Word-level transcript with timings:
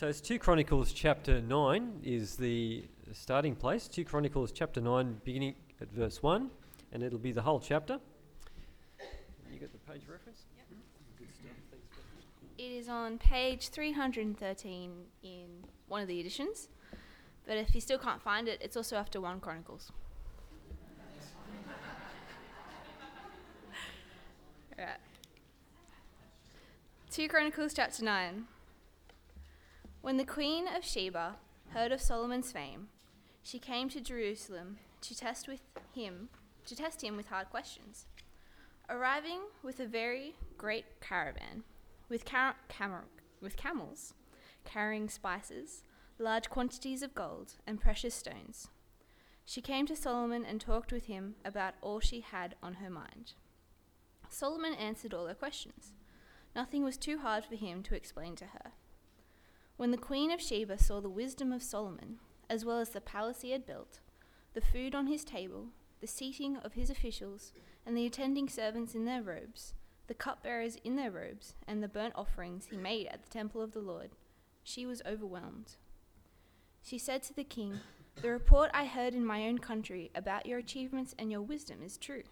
So 0.00 0.08
it's 0.08 0.22
2 0.22 0.38
Chronicles 0.38 0.94
chapter 0.94 1.42
9 1.42 2.00
is 2.02 2.36
the 2.36 2.86
starting 3.12 3.54
place. 3.54 3.86
2 3.86 4.06
Chronicles 4.06 4.50
chapter 4.50 4.80
9, 4.80 5.20
beginning 5.24 5.56
at 5.78 5.92
verse 5.92 6.22
1, 6.22 6.48
and 6.92 7.02
it'll 7.02 7.18
be 7.18 7.32
the 7.32 7.42
whole 7.42 7.60
chapter. 7.60 8.00
You 9.52 9.60
got 9.60 9.70
the 9.72 9.92
page 9.92 10.00
reference? 10.10 10.44
Hmm? 10.70 10.78
Good 11.18 11.28
stuff. 11.34 11.50
Thanks. 11.70 11.84
It 12.56 12.72
is 12.72 12.88
on 12.88 13.18
page 13.18 13.68
313 13.68 14.90
in 15.22 15.48
one 15.86 16.00
of 16.00 16.08
the 16.08 16.18
editions, 16.18 16.68
but 17.46 17.58
if 17.58 17.74
you 17.74 17.82
still 17.82 17.98
can't 17.98 18.22
find 18.22 18.48
it, 18.48 18.58
it's 18.62 18.78
also 18.78 18.96
after 18.96 19.20
1 19.20 19.40
Chronicles. 19.40 19.92
Right. 24.78 24.96
2 27.10 27.28
Chronicles 27.28 27.74
chapter 27.74 28.02
9. 28.02 28.46
When 30.02 30.16
the 30.16 30.24
queen 30.24 30.66
of 30.66 30.82
Sheba 30.82 31.36
heard 31.70 31.92
of 31.92 32.00
Solomon's 32.00 32.52
fame, 32.52 32.88
she 33.42 33.58
came 33.58 33.90
to 33.90 34.00
Jerusalem 34.00 34.78
to 35.02 35.14
test 35.14 35.46
with 35.46 35.60
him, 35.94 36.30
to 36.64 36.74
test 36.74 37.04
him 37.04 37.16
with 37.18 37.28
hard 37.28 37.50
questions. 37.50 38.06
Arriving 38.88 39.40
with 39.62 39.78
a 39.78 39.86
very 39.86 40.36
great 40.56 40.86
caravan, 41.00 41.64
with, 42.08 42.24
car- 42.24 42.56
camel- 42.68 43.10
with 43.42 43.56
camels 43.56 44.14
carrying 44.64 45.08
spices, 45.08 45.84
large 46.18 46.48
quantities 46.48 47.02
of 47.02 47.14
gold, 47.14 47.54
and 47.66 47.80
precious 47.80 48.14
stones, 48.14 48.68
she 49.44 49.60
came 49.60 49.86
to 49.86 49.96
Solomon 49.96 50.44
and 50.44 50.60
talked 50.60 50.92
with 50.92 51.06
him 51.06 51.34
about 51.44 51.74
all 51.82 52.00
she 52.00 52.20
had 52.20 52.54
on 52.62 52.74
her 52.74 52.90
mind. 52.90 53.34
Solomon 54.28 54.74
answered 54.74 55.12
all 55.12 55.26
her 55.26 55.34
questions. 55.34 55.92
Nothing 56.54 56.84
was 56.84 56.96
too 56.96 57.18
hard 57.18 57.44
for 57.44 57.56
him 57.56 57.82
to 57.82 57.94
explain 57.94 58.36
to 58.36 58.46
her. 58.46 58.72
When 59.80 59.92
the 59.92 59.96
queen 59.96 60.30
of 60.30 60.42
Sheba 60.42 60.76
saw 60.76 61.00
the 61.00 61.08
wisdom 61.08 61.52
of 61.52 61.62
Solomon, 61.62 62.18
as 62.50 62.66
well 62.66 62.80
as 62.80 62.90
the 62.90 63.00
palace 63.00 63.40
he 63.40 63.52
had 63.52 63.64
built, 63.64 64.00
the 64.52 64.60
food 64.60 64.94
on 64.94 65.06
his 65.06 65.24
table, 65.24 65.68
the 66.02 66.06
seating 66.06 66.58
of 66.58 66.74
his 66.74 66.90
officials, 66.90 67.54
and 67.86 67.96
the 67.96 68.04
attending 68.04 68.46
servants 68.46 68.94
in 68.94 69.06
their 69.06 69.22
robes, 69.22 69.72
the 70.06 70.12
cupbearers 70.12 70.76
in 70.84 70.96
their 70.96 71.10
robes, 71.10 71.54
and 71.66 71.82
the 71.82 71.88
burnt 71.88 72.12
offerings 72.14 72.66
he 72.66 72.76
made 72.76 73.06
at 73.06 73.22
the 73.22 73.30
temple 73.30 73.62
of 73.62 73.72
the 73.72 73.80
Lord, 73.80 74.10
she 74.62 74.84
was 74.84 75.00
overwhelmed. 75.06 75.76
She 76.82 76.98
said 76.98 77.22
to 77.22 77.34
the 77.34 77.42
king, 77.42 77.80
The 78.20 78.28
report 78.28 78.70
I 78.74 78.84
heard 78.84 79.14
in 79.14 79.24
my 79.24 79.46
own 79.46 79.60
country 79.60 80.10
about 80.14 80.44
your 80.44 80.58
achievements 80.58 81.14
and 81.18 81.32
your 81.32 81.40
wisdom 81.40 81.82
is 81.82 81.96
true, 81.96 82.24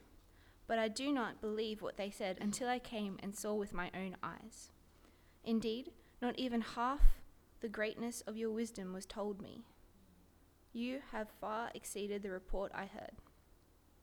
but 0.67 0.79
I 0.79 0.89
do 0.89 1.11
not 1.11 1.41
believe 1.41 1.81
what 1.81 1.97
they 1.97 2.11
said 2.11 2.37
until 2.43 2.69
I 2.69 2.79
came 2.79 3.19
and 3.23 3.35
saw 3.35 3.55
with 3.55 3.73
my 3.73 3.91
own 3.95 4.19
eyes. 4.23 4.69
Indeed, 5.47 5.93
not 6.21 6.39
even 6.39 6.61
half 6.61 7.18
the 7.61 7.69
greatness 7.69 8.21
of 8.23 8.37
your 8.37 8.51
wisdom 8.51 8.93
was 8.93 9.07
told 9.07 9.43
me. 9.43 9.65
You 10.73 11.01
have 11.13 11.29
far 11.41 11.71
exceeded 11.75 12.23
the 12.23 12.31
report 12.31 12.71
I 12.75 12.87
heard. 12.87 13.17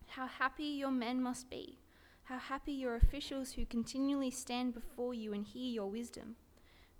How 0.08 0.28
happy 0.28 0.66
your 0.66 0.92
men 0.92 1.22
must 1.22 1.50
be! 1.50 1.80
How 2.24 2.38
happy 2.38 2.74
your 2.74 2.96
officials 2.96 3.52
who 3.52 3.66
continually 3.66 4.32
stand 4.32 4.74
before 4.74 5.14
you 5.14 5.32
and 5.34 5.46
hear 5.46 5.72
your 5.72 5.90
wisdom! 5.90 6.36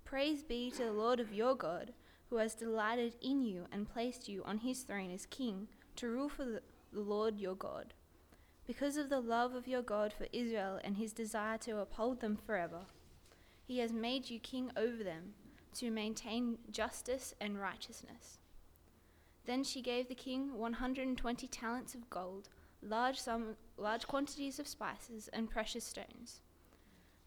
Praise 0.04 0.42
be 0.42 0.70
to 0.70 0.84
the 0.84 0.92
Lord 0.92 1.20
of 1.20 1.32
your 1.32 1.54
God, 1.54 1.92
who 2.30 2.36
has 2.36 2.54
delighted 2.54 3.16
in 3.20 3.42
you 3.42 3.66
and 3.72 3.88
placed 3.88 4.28
you 4.28 4.42
on 4.44 4.58
his 4.58 4.82
throne 4.82 5.10
as 5.12 5.26
king 5.26 5.68
to 5.96 6.08
rule 6.08 6.28
for 6.28 6.44
the, 6.44 6.62
Lord 6.92 7.38
your 7.38 7.54
God. 7.54 7.92
Because 8.66 8.96
of 8.96 9.08
the 9.08 9.20
love 9.20 9.54
of 9.54 9.68
your 9.68 9.82
God 9.82 10.12
for 10.12 10.26
Israel 10.32 10.80
and 10.82 10.96
his 10.96 11.12
desire 11.12 11.58
to 11.58 11.80
uphold 11.80 12.20
them 12.20 12.36
forever, 12.36 12.86
he 13.64 13.78
has 13.78 13.92
made 13.92 14.30
you 14.30 14.38
king 14.38 14.70
over 14.76 15.04
them 15.04 15.34
to 15.78 15.90
maintain 15.90 16.58
justice 16.70 17.34
and 17.40 17.60
righteousness. 17.60 18.38
Then 19.44 19.62
she 19.62 19.80
gave 19.80 20.08
the 20.08 20.14
king 20.14 20.58
120 20.58 21.46
talents 21.48 21.94
of 21.94 22.10
gold, 22.10 22.48
large, 22.82 23.20
sum, 23.20 23.56
large 23.76 24.06
quantities 24.06 24.58
of 24.58 24.66
spices, 24.66 25.28
and 25.32 25.50
precious 25.50 25.84
stones. 25.84 26.40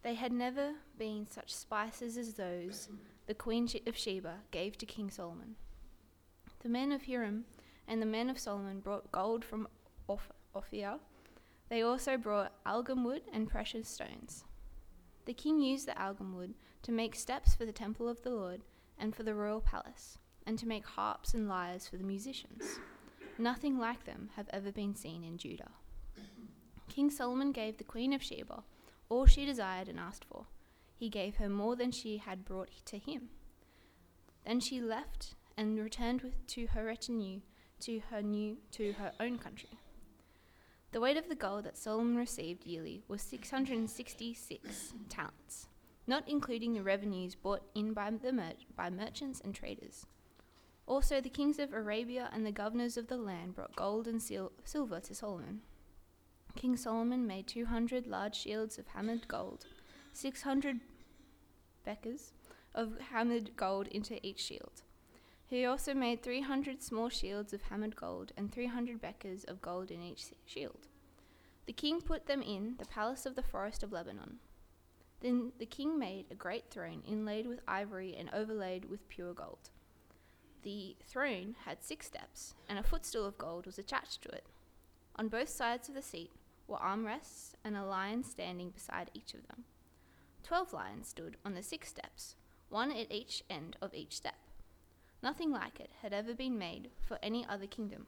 They 0.01 0.15
had 0.15 0.31
never 0.31 0.73
been 0.97 1.27
such 1.27 1.53
spices 1.53 2.17
as 2.17 2.33
those 2.33 2.89
the 3.27 3.33
queen 3.33 3.69
of 3.85 3.97
Sheba 3.97 4.39
gave 4.51 4.77
to 4.77 4.85
King 4.85 5.09
Solomon. 5.09 5.55
The 6.61 6.69
men 6.69 6.91
of 6.91 7.03
Hiram 7.03 7.45
and 7.87 8.01
the 8.01 8.05
men 8.05 8.29
of 8.29 8.39
Solomon 8.39 8.79
brought 8.79 9.11
gold 9.11 9.45
from 9.45 9.67
Ophir. 10.07 10.99
They 11.69 11.81
also 11.81 12.17
brought 12.17 12.53
algum 12.65 13.03
wood 13.03 13.23
and 13.31 13.47
precious 13.47 13.87
stones. 13.87 14.43
The 15.25 15.33
king 15.33 15.61
used 15.61 15.87
the 15.87 16.01
algum 16.01 16.35
wood 16.35 16.55
to 16.83 16.91
make 16.91 17.15
steps 17.15 17.55
for 17.55 17.65
the 17.65 17.71
temple 17.71 18.07
of 18.07 18.21
the 18.21 18.29
Lord 18.29 18.61
and 18.97 19.15
for 19.15 19.23
the 19.23 19.35
royal 19.35 19.61
palace, 19.61 20.17
and 20.45 20.57
to 20.59 20.67
make 20.67 20.85
harps 20.85 21.33
and 21.33 21.47
lyres 21.47 21.87
for 21.87 21.97
the 21.97 22.03
musicians. 22.03 22.79
Nothing 23.37 23.77
like 23.77 24.05
them 24.05 24.29
have 24.35 24.49
ever 24.51 24.71
been 24.71 24.95
seen 24.95 25.23
in 25.23 25.37
Judah. 25.37 25.71
King 26.89 27.09
Solomon 27.09 27.51
gave 27.51 27.77
the 27.77 27.83
queen 27.83 28.13
of 28.13 28.23
Sheba 28.23 28.63
all 29.09 29.25
she 29.25 29.45
desired 29.45 29.87
and 29.87 29.99
asked 29.99 30.25
for. 30.25 30.45
He 30.95 31.09
gave 31.09 31.37
her 31.37 31.49
more 31.49 31.75
than 31.75 31.91
she 31.91 32.17
had 32.17 32.45
brought 32.45 32.69
to 32.85 32.97
him. 32.97 33.29
Then 34.45 34.59
she 34.59 34.81
left 34.81 35.35
and 35.57 35.79
returned 35.79 36.21
with, 36.21 36.45
to 36.47 36.67
her 36.67 36.85
retinue 36.85 37.41
to 37.81 38.01
her 38.11 38.21
new 38.21 38.57
to 38.71 38.93
her 38.93 39.13
own 39.19 39.37
country. 39.37 39.79
The 40.91 40.99
weight 40.99 41.17
of 41.17 41.29
the 41.29 41.35
gold 41.35 41.65
that 41.65 41.77
Solomon 41.77 42.17
received 42.17 42.65
yearly 42.65 43.03
was 43.07 43.21
666 43.21 44.93
talents 45.07 45.67
not 46.09 46.27
including 46.27 46.73
the 46.73 46.81
revenues 46.81 47.35
brought 47.35 47.61
in 47.75 47.93
by, 47.93 48.09
the 48.09 48.33
mer- 48.33 48.53
by 48.75 48.89
merchants 48.89 49.39
and 49.39 49.53
traders. 49.53 50.07
Also, 50.87 51.21
the 51.21 51.29
kings 51.29 51.59
of 51.59 51.71
Arabia 51.71 52.29
and 52.33 52.43
the 52.43 52.51
governors 52.51 52.97
of 52.97 53.07
the 53.07 53.15
land 53.15 53.53
brought 53.53 53.75
gold 53.75 54.07
and 54.07 54.19
sil- 54.25 54.51
silver 54.65 54.99
to 54.99 55.13
Solomon. 55.13 55.61
King 56.55 56.75
Solomon 56.75 57.27
made 57.27 57.45
200 57.47 58.07
large 58.07 58.35
shields 58.35 58.79
of 58.79 58.87
hammered 58.87 59.27
gold, 59.27 59.67
600 60.13 60.79
bekas 61.85 62.31
of 62.73 62.99
hammered 63.11 63.55
gold 63.55 63.87
into 63.89 64.25
each 64.25 64.39
shield. 64.39 64.81
He 65.45 65.63
also 65.63 65.93
made 65.93 66.23
300 66.23 66.81
small 66.81 67.09
shields 67.09 67.53
of 67.53 67.61
hammered 67.61 67.95
gold 67.95 68.31
and 68.35 68.51
300 68.51 68.99
bekas 68.99 69.47
of 69.47 69.61
gold 69.61 69.91
in 69.91 70.01
each 70.01 70.25
shield. 70.47 70.87
The 71.67 71.73
king 71.73 72.01
put 72.01 72.25
them 72.25 72.41
in 72.41 72.75
the 72.79 72.85
palace 72.85 73.27
of 73.27 73.35
the 73.35 73.43
forest 73.43 73.83
of 73.83 73.91
Lebanon. 73.91 74.39
Then 75.21 75.51
the 75.57 75.65
king 75.65 75.99
made 75.99 76.25
a 76.31 76.35
great 76.35 76.69
throne 76.69 77.03
inlaid 77.05 77.45
with 77.45 77.59
ivory 77.67 78.15
and 78.17 78.29
overlaid 78.33 78.85
with 78.85 79.09
pure 79.09 79.33
gold. 79.33 79.69
The 80.63 80.95
throne 81.07 81.55
had 81.65 81.83
six 81.83 82.07
steps, 82.07 82.53
and 82.67 82.79
a 82.79 82.83
footstool 82.83 83.25
of 83.25 83.37
gold 83.37 83.65
was 83.65 83.77
attached 83.77 84.21
to 84.23 84.29
it. 84.29 84.45
On 85.15 85.27
both 85.27 85.49
sides 85.49 85.89
of 85.89 85.95
the 85.95 86.01
seat 86.01 86.31
were 86.67 86.77
armrests 86.77 87.53
and 87.63 87.75
a 87.75 87.83
lion 87.83 88.23
standing 88.23 88.69
beside 88.69 89.11
each 89.13 89.33
of 89.33 89.47
them. 89.47 89.65
Twelve 90.43 90.73
lions 90.73 91.09
stood 91.09 91.37
on 91.45 91.53
the 91.53 91.63
six 91.63 91.89
steps, 91.89 92.35
one 92.69 92.91
at 92.91 93.11
each 93.11 93.43
end 93.49 93.75
of 93.81 93.93
each 93.93 94.15
step. 94.15 94.37
Nothing 95.21 95.51
like 95.51 95.79
it 95.79 95.91
had 96.01 96.13
ever 96.13 96.33
been 96.33 96.57
made 96.57 96.91
for 97.01 97.19
any 97.21 97.45
other 97.45 97.67
kingdom. 97.67 98.07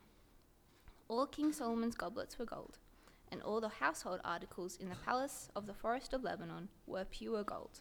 All 1.09 1.25
King 1.25 1.51
Solomon's 1.51 1.95
goblets 1.95 2.39
were 2.39 2.45
gold, 2.45 2.78
and 3.31 3.42
all 3.42 3.62
the 3.62 3.69
household 3.69 4.19
articles 4.24 4.75
in 4.75 4.90
the 4.90 4.96
palace 4.96 5.50
of 5.56 5.66
the 5.66 5.74
forest 5.74 6.14
of 6.14 6.24
Lebanon 6.24 6.68
were 6.86 7.06
pure 7.06 7.44
gold. 7.44 7.80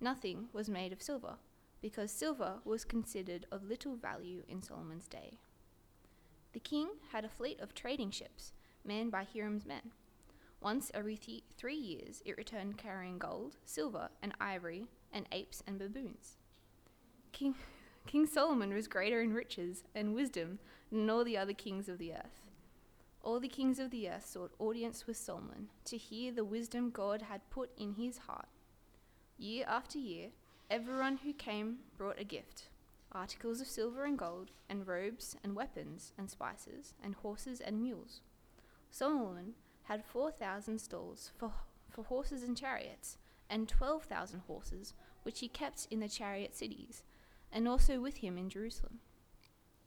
Nothing 0.00 0.48
was 0.52 0.68
made 0.68 0.92
of 0.92 1.02
silver, 1.02 1.36
because 1.80 2.10
silver 2.10 2.58
was 2.64 2.84
considered 2.84 3.46
of 3.50 3.64
little 3.64 3.96
value 3.96 4.42
in 4.48 4.62
Solomon's 4.62 5.08
day. 5.08 5.38
The 6.52 6.60
king 6.60 6.88
had 7.12 7.24
a 7.24 7.28
fleet 7.28 7.60
of 7.60 7.74
trading 7.74 8.10
ships 8.10 8.52
manned 8.84 9.10
by 9.10 9.24
Hiram's 9.24 9.64
men. 9.64 9.92
Once 10.60 10.90
every 10.94 11.16
th- 11.16 11.44
three 11.56 11.76
years, 11.76 12.22
it 12.24 12.36
returned 12.36 12.78
carrying 12.78 13.18
gold, 13.18 13.56
silver, 13.64 14.08
and 14.22 14.34
ivory, 14.40 14.86
and 15.12 15.26
apes 15.32 15.62
and 15.66 15.78
baboons. 15.78 16.36
King, 17.32 17.54
king 18.06 18.26
Solomon 18.26 18.72
was 18.72 18.88
greater 18.88 19.20
in 19.20 19.32
riches 19.32 19.84
and 19.94 20.14
wisdom 20.14 20.58
than 20.90 21.08
all 21.10 21.24
the 21.24 21.36
other 21.36 21.52
kings 21.52 21.88
of 21.88 21.98
the 21.98 22.12
earth 22.12 22.45
all 23.26 23.40
the 23.40 23.48
kings 23.48 23.80
of 23.80 23.90
the 23.90 24.08
earth 24.08 24.24
sought 24.24 24.52
audience 24.60 25.08
with 25.08 25.16
Solomon 25.16 25.66
to 25.84 25.96
hear 25.96 26.30
the 26.30 26.44
wisdom 26.44 26.90
God 26.90 27.22
had 27.22 27.50
put 27.50 27.70
in 27.76 27.94
his 27.94 28.18
heart. 28.18 28.46
Year 29.36 29.64
after 29.66 29.98
year, 29.98 30.28
everyone 30.70 31.16
who 31.16 31.32
came 31.32 31.78
brought 31.98 32.20
a 32.20 32.24
gift 32.24 32.68
articles 33.10 33.60
of 33.60 33.66
silver 33.66 34.04
and 34.04 34.18
gold, 34.18 34.52
and 34.68 34.86
robes, 34.86 35.36
and 35.42 35.56
weapons, 35.56 36.12
and 36.18 36.30
spices, 36.30 36.94
and 37.02 37.14
horses 37.16 37.60
and 37.60 37.80
mules. 37.80 38.20
Solomon 38.90 39.54
had 39.84 40.04
4,000 40.04 40.78
stalls 40.78 41.32
for, 41.36 41.50
for 41.90 42.04
horses 42.04 42.42
and 42.42 42.56
chariots, 42.56 43.16
and 43.48 43.68
12,000 43.68 44.40
horses, 44.46 44.92
which 45.22 45.40
he 45.40 45.48
kept 45.48 45.88
in 45.90 46.00
the 46.00 46.08
chariot 46.08 46.54
cities, 46.54 47.02
and 47.50 47.66
also 47.66 48.00
with 48.00 48.18
him 48.18 48.36
in 48.36 48.50
Jerusalem. 48.50 48.98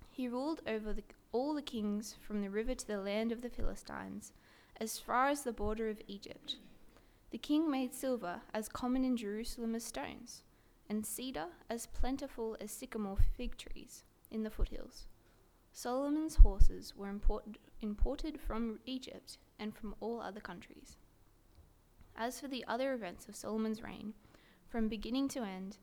He 0.09 0.27
ruled 0.27 0.61
over 0.65 0.91
the, 0.91 1.03
all 1.31 1.53
the 1.53 1.61
kings 1.61 2.15
from 2.25 2.41
the 2.41 2.49
river 2.49 2.73
to 2.73 2.87
the 2.87 2.99
land 2.99 3.31
of 3.31 3.41
the 3.41 3.49
Philistines, 3.49 4.33
as 4.77 4.97
far 4.97 5.27
as 5.27 5.43
the 5.43 5.53
border 5.53 5.89
of 5.89 6.01
Egypt. 6.07 6.55
The 7.31 7.37
king 7.37 7.69
made 7.69 7.93
silver 7.93 8.41
as 8.53 8.69
common 8.69 9.05
in 9.05 9.15
Jerusalem 9.15 9.75
as 9.75 9.83
stones, 9.83 10.43
and 10.89 11.05
cedar 11.05 11.47
as 11.69 11.85
plentiful 11.85 12.57
as 12.59 12.71
sycamore 12.71 13.19
fig 13.37 13.57
trees 13.57 14.03
in 14.31 14.43
the 14.43 14.49
foothills. 14.49 15.07
Solomon's 15.71 16.37
horses 16.37 16.95
were 16.95 17.09
imported, 17.09 17.59
imported 17.81 18.39
from 18.39 18.79
Egypt 18.85 19.37
and 19.59 19.75
from 19.75 19.95
all 19.99 20.19
other 20.19 20.39
countries. 20.39 20.97
As 22.15 22.39
for 22.39 22.47
the 22.47 22.65
other 22.67 22.93
events 22.93 23.27
of 23.27 23.35
Solomon's 23.35 23.83
reign, 23.83 24.13
from 24.67 24.87
beginning 24.87 25.27
to 25.29 25.43
end, 25.43 25.77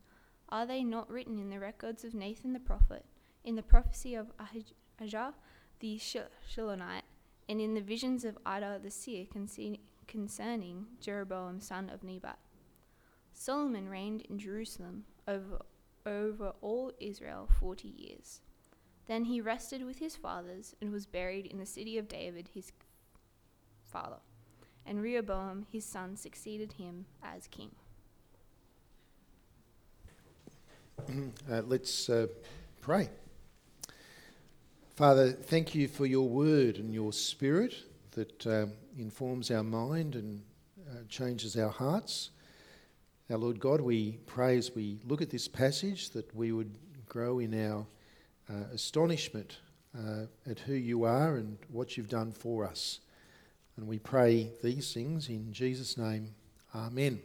are 0.49 0.65
they 0.65 0.83
not 0.83 1.09
written 1.09 1.39
in 1.39 1.49
the 1.49 1.59
records 1.59 2.03
of 2.03 2.13
Nathan 2.13 2.53
the 2.53 2.59
prophet, 2.59 3.05
in 3.43 3.55
the 3.55 3.63
prophecy 3.63 4.13
of 4.13 4.31
Ahijah 4.39 4.73
the 5.79 5.97
Shilonite, 5.97 7.03
and 7.47 7.61
in 7.61 7.73
the 7.73 7.81
visions 7.81 8.25
of 8.25 8.37
Iddo 8.45 8.79
the 8.79 8.91
seer 8.91 9.25
concerning 10.07 10.87
Jeroboam 10.99 11.59
son 11.61 11.89
of 11.89 12.03
Nebat? 12.03 12.39
Solomon 13.33 13.87
reigned 13.87 14.21
in 14.23 14.39
Jerusalem 14.39 15.05
over, 15.27 15.59
over 16.05 16.53
all 16.61 16.91
Israel 16.99 17.47
forty 17.59 17.89
years. 17.89 18.41
Then 19.05 19.25
he 19.25 19.39
rested 19.39 19.85
with 19.85 19.99
his 19.99 20.15
fathers 20.15 20.75
and 20.81 20.91
was 20.91 21.05
buried 21.05 21.45
in 21.45 21.59
the 21.59 21.65
city 21.65 21.97
of 21.97 22.07
David 22.09 22.49
his 22.53 22.71
father. 23.85 24.17
And 24.85 25.01
Rehoboam 25.01 25.65
his 25.71 25.85
son 25.85 26.17
succeeded 26.17 26.73
him 26.73 27.05
as 27.23 27.47
king. 27.47 27.71
Uh, 31.49 31.61
let's 31.65 32.09
uh, 32.09 32.27
pray. 32.81 33.07
Father, 34.97 35.31
thank 35.31 35.75
you 35.75 35.87
for 35.87 36.07
your 36.07 36.27
word 36.27 36.77
and 36.77 36.91
your 36.91 37.13
spirit 37.13 37.75
that 38.13 38.47
uh, 38.47 38.65
informs 38.97 39.51
our 39.51 39.61
mind 39.61 40.15
and 40.15 40.41
uh, 40.89 41.03
changes 41.07 41.55
our 41.55 41.69
hearts. 41.69 42.31
Our 43.29 43.37
Lord 43.37 43.59
God, 43.59 43.79
we 43.79 44.17
pray 44.25 44.57
as 44.57 44.73
we 44.73 44.97
look 45.05 45.21
at 45.21 45.29
this 45.29 45.47
passage 45.47 46.09
that 46.13 46.33
we 46.35 46.51
would 46.51 46.79
grow 47.07 47.37
in 47.37 47.53
our 47.69 47.85
uh, 48.49 48.73
astonishment 48.73 49.59
uh, 49.95 50.25
at 50.49 50.57
who 50.61 50.73
you 50.73 51.03
are 51.03 51.35
and 51.35 51.59
what 51.69 51.95
you've 51.95 52.09
done 52.09 52.31
for 52.31 52.65
us. 52.65 52.99
And 53.75 53.87
we 53.87 53.99
pray 53.99 54.49
these 54.63 54.95
things 54.95 55.29
in 55.29 55.53
Jesus' 55.53 55.95
name. 55.95 56.33
Amen. 56.73 57.19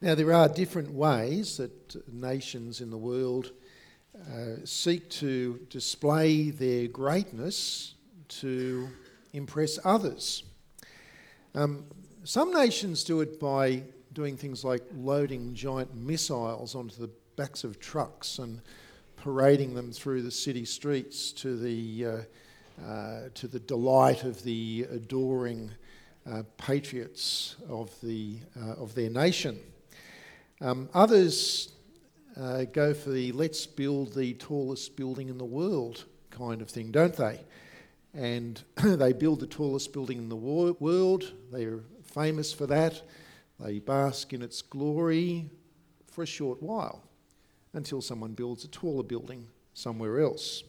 Now, 0.00 0.14
there 0.14 0.32
are 0.32 0.48
different 0.48 0.92
ways 0.92 1.58
that 1.58 2.10
nations 2.10 2.80
in 2.80 2.88
the 2.88 2.96
world 2.96 3.52
uh, 4.14 4.64
seek 4.64 5.08
to 5.10 5.60
display 5.70 6.50
their 6.50 6.88
greatness 6.88 7.94
to 8.28 8.88
impress 9.32 9.78
others. 9.84 10.44
Um, 11.54 11.84
some 12.24 12.52
nations 12.52 13.04
do 13.04 13.20
it 13.20 13.38
by 13.38 13.82
doing 14.12 14.36
things 14.36 14.64
like 14.64 14.82
loading 14.96 15.54
giant 15.54 15.94
missiles 15.94 16.74
onto 16.74 16.96
the 16.96 17.10
backs 17.36 17.64
of 17.64 17.80
trucks 17.80 18.38
and 18.38 18.60
parading 19.16 19.74
them 19.74 19.90
through 19.90 20.22
the 20.22 20.30
city 20.30 20.64
streets 20.64 21.32
to 21.32 21.58
the, 21.58 22.06
uh, 22.06 22.86
uh, 22.86 23.20
to 23.34 23.48
the 23.48 23.58
delight 23.60 24.24
of 24.24 24.42
the 24.42 24.86
adoring 24.90 25.70
uh, 26.30 26.42
patriots 26.56 27.56
of, 27.68 27.90
the, 28.02 28.38
uh, 28.60 28.72
of 28.74 28.94
their 28.94 29.10
nation. 29.10 29.58
Um, 30.60 30.88
others 30.94 31.73
uh, 32.36 32.64
go 32.64 32.94
for 32.94 33.10
the 33.10 33.32
let's 33.32 33.66
build 33.66 34.14
the 34.14 34.34
tallest 34.34 34.96
building 34.96 35.28
in 35.28 35.38
the 35.38 35.44
world 35.44 36.04
kind 36.30 36.60
of 36.60 36.68
thing, 36.68 36.90
don't 36.90 37.14
they? 37.16 37.40
And 38.12 38.62
they 38.76 39.12
build 39.12 39.40
the 39.40 39.46
tallest 39.46 39.92
building 39.92 40.18
in 40.18 40.28
the 40.28 40.36
world, 40.36 41.32
they're 41.52 41.80
famous 42.02 42.52
for 42.52 42.66
that. 42.66 43.02
They 43.60 43.78
bask 43.78 44.32
in 44.32 44.42
its 44.42 44.62
glory 44.62 45.48
for 46.10 46.22
a 46.22 46.26
short 46.26 46.60
while 46.62 47.02
until 47.72 48.00
someone 48.00 48.32
builds 48.32 48.64
a 48.64 48.68
taller 48.68 49.02
building 49.02 49.46
somewhere 49.74 50.20
else. 50.20 50.64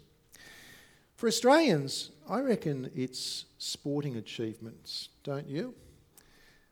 For 1.15 1.27
Australians, 1.27 2.11
I 2.29 2.41
reckon 2.41 2.91
it's 2.95 3.45
sporting 3.57 4.17
achievements, 4.17 5.09
don't 5.23 5.47
you? 5.47 5.73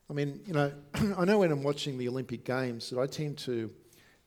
I 0.10 0.14
mean, 0.14 0.42
you 0.46 0.54
know, 0.54 0.72
I 1.18 1.26
know 1.26 1.40
when 1.40 1.52
I'm 1.52 1.64
watching 1.64 1.98
the 1.98 2.08
Olympic 2.10 2.44
Games 2.44 2.90
that 2.90 3.00
I 3.00 3.08
tend 3.08 3.38
to 3.40 3.72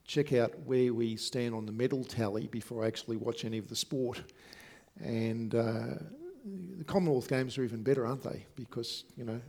check 0.06 0.32
out 0.32 0.58
where 0.64 0.94
we 0.94 1.16
stand 1.16 1.54
on 1.54 1.66
the 1.66 1.72
medal 1.72 2.04
tally 2.04 2.46
before 2.46 2.84
I 2.84 2.86
actually 2.86 3.16
watch 3.16 3.44
any 3.44 3.58
of 3.58 3.68
the 3.68 3.76
sport. 3.76 4.22
And 5.02 5.54
uh, 5.54 5.98
the 6.78 6.84
Commonwealth 6.84 7.28
Games 7.28 7.58
are 7.58 7.64
even 7.64 7.82
better, 7.82 8.06
aren't 8.06 8.22
they? 8.22 8.46
Because, 8.54 9.04
you 9.16 9.24
know, 9.24 9.40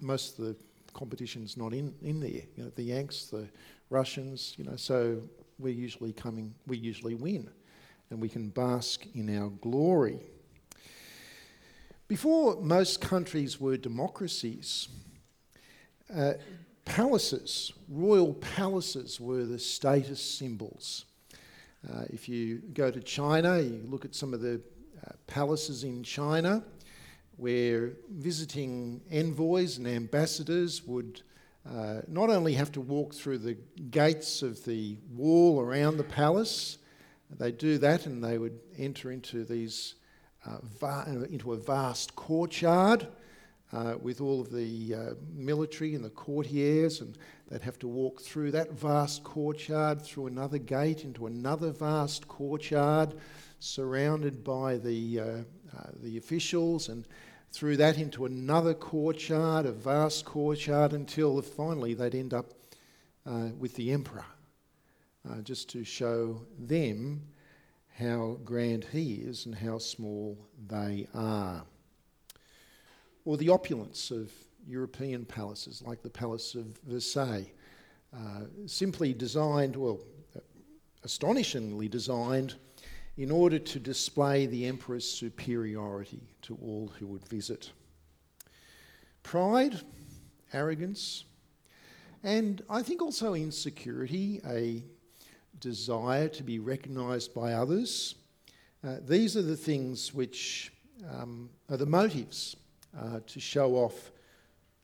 most 0.00 0.38
of 0.38 0.44
the 0.46 0.56
competition's 0.94 1.56
not 1.56 1.72
in, 1.74 1.94
in 2.02 2.20
there. 2.20 2.42
You 2.56 2.64
know, 2.64 2.72
the 2.74 2.84
Yanks, 2.84 3.24
the 3.26 3.48
Russians, 3.90 4.54
you 4.56 4.64
know, 4.64 4.76
so 4.76 5.20
we're 5.58 5.74
usually 5.74 6.12
coming, 6.12 6.54
we 6.66 6.76
usually 6.76 7.14
win 7.14 7.50
and 8.10 8.20
we 8.20 8.28
can 8.28 8.50
bask 8.50 9.04
in 9.14 9.36
our 9.36 9.48
glory. 9.48 10.20
Before 12.08 12.60
most 12.62 13.00
countries 13.00 13.60
were 13.60 13.76
democracies, 13.76 14.88
uh, 16.14 16.34
palaces, 16.86 17.74
royal 17.88 18.32
palaces, 18.32 19.20
were 19.20 19.44
the 19.44 19.58
status 19.58 20.20
symbols. 20.20 21.04
Uh, 21.92 22.04
if 22.08 22.28
you 22.28 22.62
go 22.72 22.90
to 22.90 23.00
China, 23.00 23.60
you 23.60 23.84
look 23.88 24.06
at 24.06 24.14
some 24.14 24.32
of 24.32 24.40
the 24.40 24.54
uh, 25.06 25.12
palaces 25.26 25.84
in 25.84 26.02
China, 26.02 26.64
where 27.36 27.92
visiting 28.10 29.02
envoys 29.10 29.76
and 29.76 29.86
ambassadors 29.86 30.86
would 30.86 31.20
uh, 31.70 32.00
not 32.08 32.30
only 32.30 32.54
have 32.54 32.72
to 32.72 32.80
walk 32.80 33.12
through 33.12 33.38
the 33.38 33.56
gates 33.90 34.42
of 34.42 34.64
the 34.64 34.96
wall 35.12 35.60
around 35.60 35.96
the 35.96 36.04
palace, 36.04 36.78
they 37.38 37.52
do 37.52 37.76
that 37.78 38.06
and 38.06 38.22
they 38.22 38.38
would 38.38 38.58
enter 38.78 39.10
into 39.10 39.44
these 39.44 39.96
uh, 40.46 40.58
va- 40.62 41.26
into 41.30 41.52
a 41.52 41.56
vast 41.56 42.14
courtyard 42.14 43.08
uh, 43.72 43.94
with 44.00 44.20
all 44.20 44.40
of 44.40 44.52
the 44.52 44.94
uh, 44.94 45.14
military 45.34 45.94
and 45.94 46.04
the 46.04 46.10
courtiers, 46.10 47.00
and 47.00 47.18
they'd 47.48 47.62
have 47.62 47.78
to 47.80 47.88
walk 47.88 48.20
through 48.20 48.50
that 48.52 48.72
vast 48.72 49.24
courtyard, 49.24 50.02
through 50.02 50.26
another 50.26 50.58
gate 50.58 51.04
into 51.04 51.26
another 51.26 51.70
vast 51.70 52.28
courtyard, 52.28 53.14
surrounded 53.58 54.44
by 54.44 54.76
the 54.76 55.20
uh, 55.20 55.24
uh, 55.76 55.90
the 56.02 56.16
officials 56.16 56.88
and 56.88 57.06
through 57.52 57.76
that 57.76 57.98
into 57.98 58.26
another 58.26 58.74
courtyard, 58.74 59.66
a 59.66 59.72
vast 59.72 60.24
courtyard, 60.24 60.92
until 60.92 61.40
finally 61.40 61.94
they'd 61.94 62.14
end 62.14 62.34
up 62.34 62.52
uh, 63.24 63.48
with 63.58 63.74
the 63.76 63.92
emperor, 63.92 64.24
uh, 65.28 65.40
just 65.40 65.68
to 65.70 65.82
show 65.82 66.42
them 66.58 67.22
how 67.98 68.38
grand 68.44 68.84
he 68.92 69.14
is 69.14 69.46
and 69.46 69.54
how 69.54 69.78
small 69.78 70.36
they 70.68 71.06
are. 71.14 71.64
Or 73.26 73.36
the 73.36 73.50
opulence 73.50 74.10
of 74.10 74.32
European 74.66 75.26
palaces, 75.26 75.82
like 75.84 76.02
the 76.02 76.08
Palace 76.08 76.54
of 76.54 76.78
Versailles, 76.86 77.50
uh, 78.16 78.44
simply 78.66 79.12
designed, 79.12 79.76
well, 79.76 80.00
astonishingly 81.02 81.88
designed 81.88 82.54
in 83.16 83.30
order 83.30 83.58
to 83.58 83.80
display 83.80 84.46
the 84.46 84.64
emperor's 84.66 85.08
superiority 85.08 86.22
to 86.42 86.56
all 86.62 86.92
who 86.98 87.06
would 87.08 87.26
visit. 87.26 87.72
Pride, 89.22 89.80
arrogance, 90.52 91.24
and 92.22 92.62
I 92.70 92.82
think 92.82 93.02
also 93.02 93.34
insecurity, 93.34 94.40
a 94.46 94.84
desire 95.58 96.28
to 96.28 96.42
be 96.44 96.60
recognised 96.60 97.34
by 97.34 97.54
others. 97.54 98.14
Uh, 98.86 98.98
these 99.04 99.36
are 99.36 99.42
the 99.42 99.56
things 99.56 100.14
which 100.14 100.72
um, 101.10 101.50
are 101.68 101.76
the 101.76 101.86
motives 101.86 102.54
uh, 102.98 103.20
to 103.26 103.40
show 103.40 103.74
off 103.74 104.12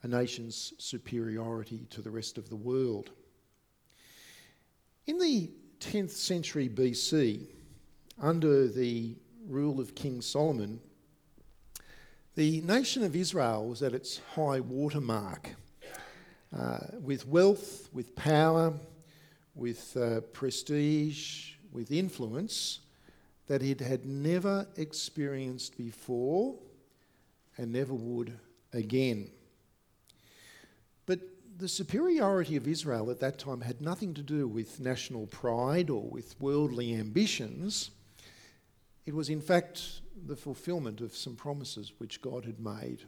a 0.02 0.09
nation's 0.09 0.73
superiority 0.78 1.87
to 1.90 2.02
the 2.02 2.11
rest 2.11 2.38
of 2.38 2.49
the 2.49 2.57
world. 2.57 3.11
In 5.07 5.19
the 5.19 5.50
10th 5.81 6.11
century 6.11 6.69
BC, 6.69 7.47
under 8.21 8.69
the 8.69 9.16
rule 9.49 9.81
of 9.81 9.95
King 9.95 10.21
Solomon, 10.21 10.81
the 12.35 12.61
nation 12.62 13.02
of 13.02 13.14
Israel 13.14 13.66
was 13.66 13.83
at 13.83 13.95
its 13.95 14.21
high 14.35 14.61
water 14.61 15.00
mark. 15.00 15.50
Uh, 16.57 16.78
with 17.00 17.26
wealth, 17.26 17.88
with 17.92 18.14
power, 18.14 18.75
with 19.54 19.97
uh, 19.97 20.21
prestige, 20.33 21.52
with 21.73 21.90
influence 21.90 22.81
that 23.47 23.62
it 23.62 23.81
had 23.81 24.04
never 24.04 24.66
experienced 24.76 25.76
before 25.78 26.54
and 27.56 27.73
never 27.73 27.94
would 27.94 28.38
again. 28.73 29.30
But 31.06 31.21
the 31.59 31.68
superiority 31.68 32.56
of 32.56 32.66
Israel 32.66 33.11
at 33.11 33.21
that 33.21 33.38
time 33.38 33.61
had 33.61 33.80
nothing 33.80 34.14
to 34.14 34.23
do 34.23 34.49
with 34.49 34.80
national 34.80 35.26
pride 35.26 35.90
or 35.90 36.02
with 36.02 36.40
worldly 36.40 36.94
ambitions. 36.94 37.90
It 39.04 39.14
was, 39.14 39.28
in 39.28 39.40
fact, 39.40 40.00
the 40.26 40.37
fulfillment 40.37 41.00
of 41.00 41.14
some 41.16 41.35
promises 41.35 41.92
which 41.99 42.23
God 42.23 42.44
had 42.44 42.61
made 42.61 43.04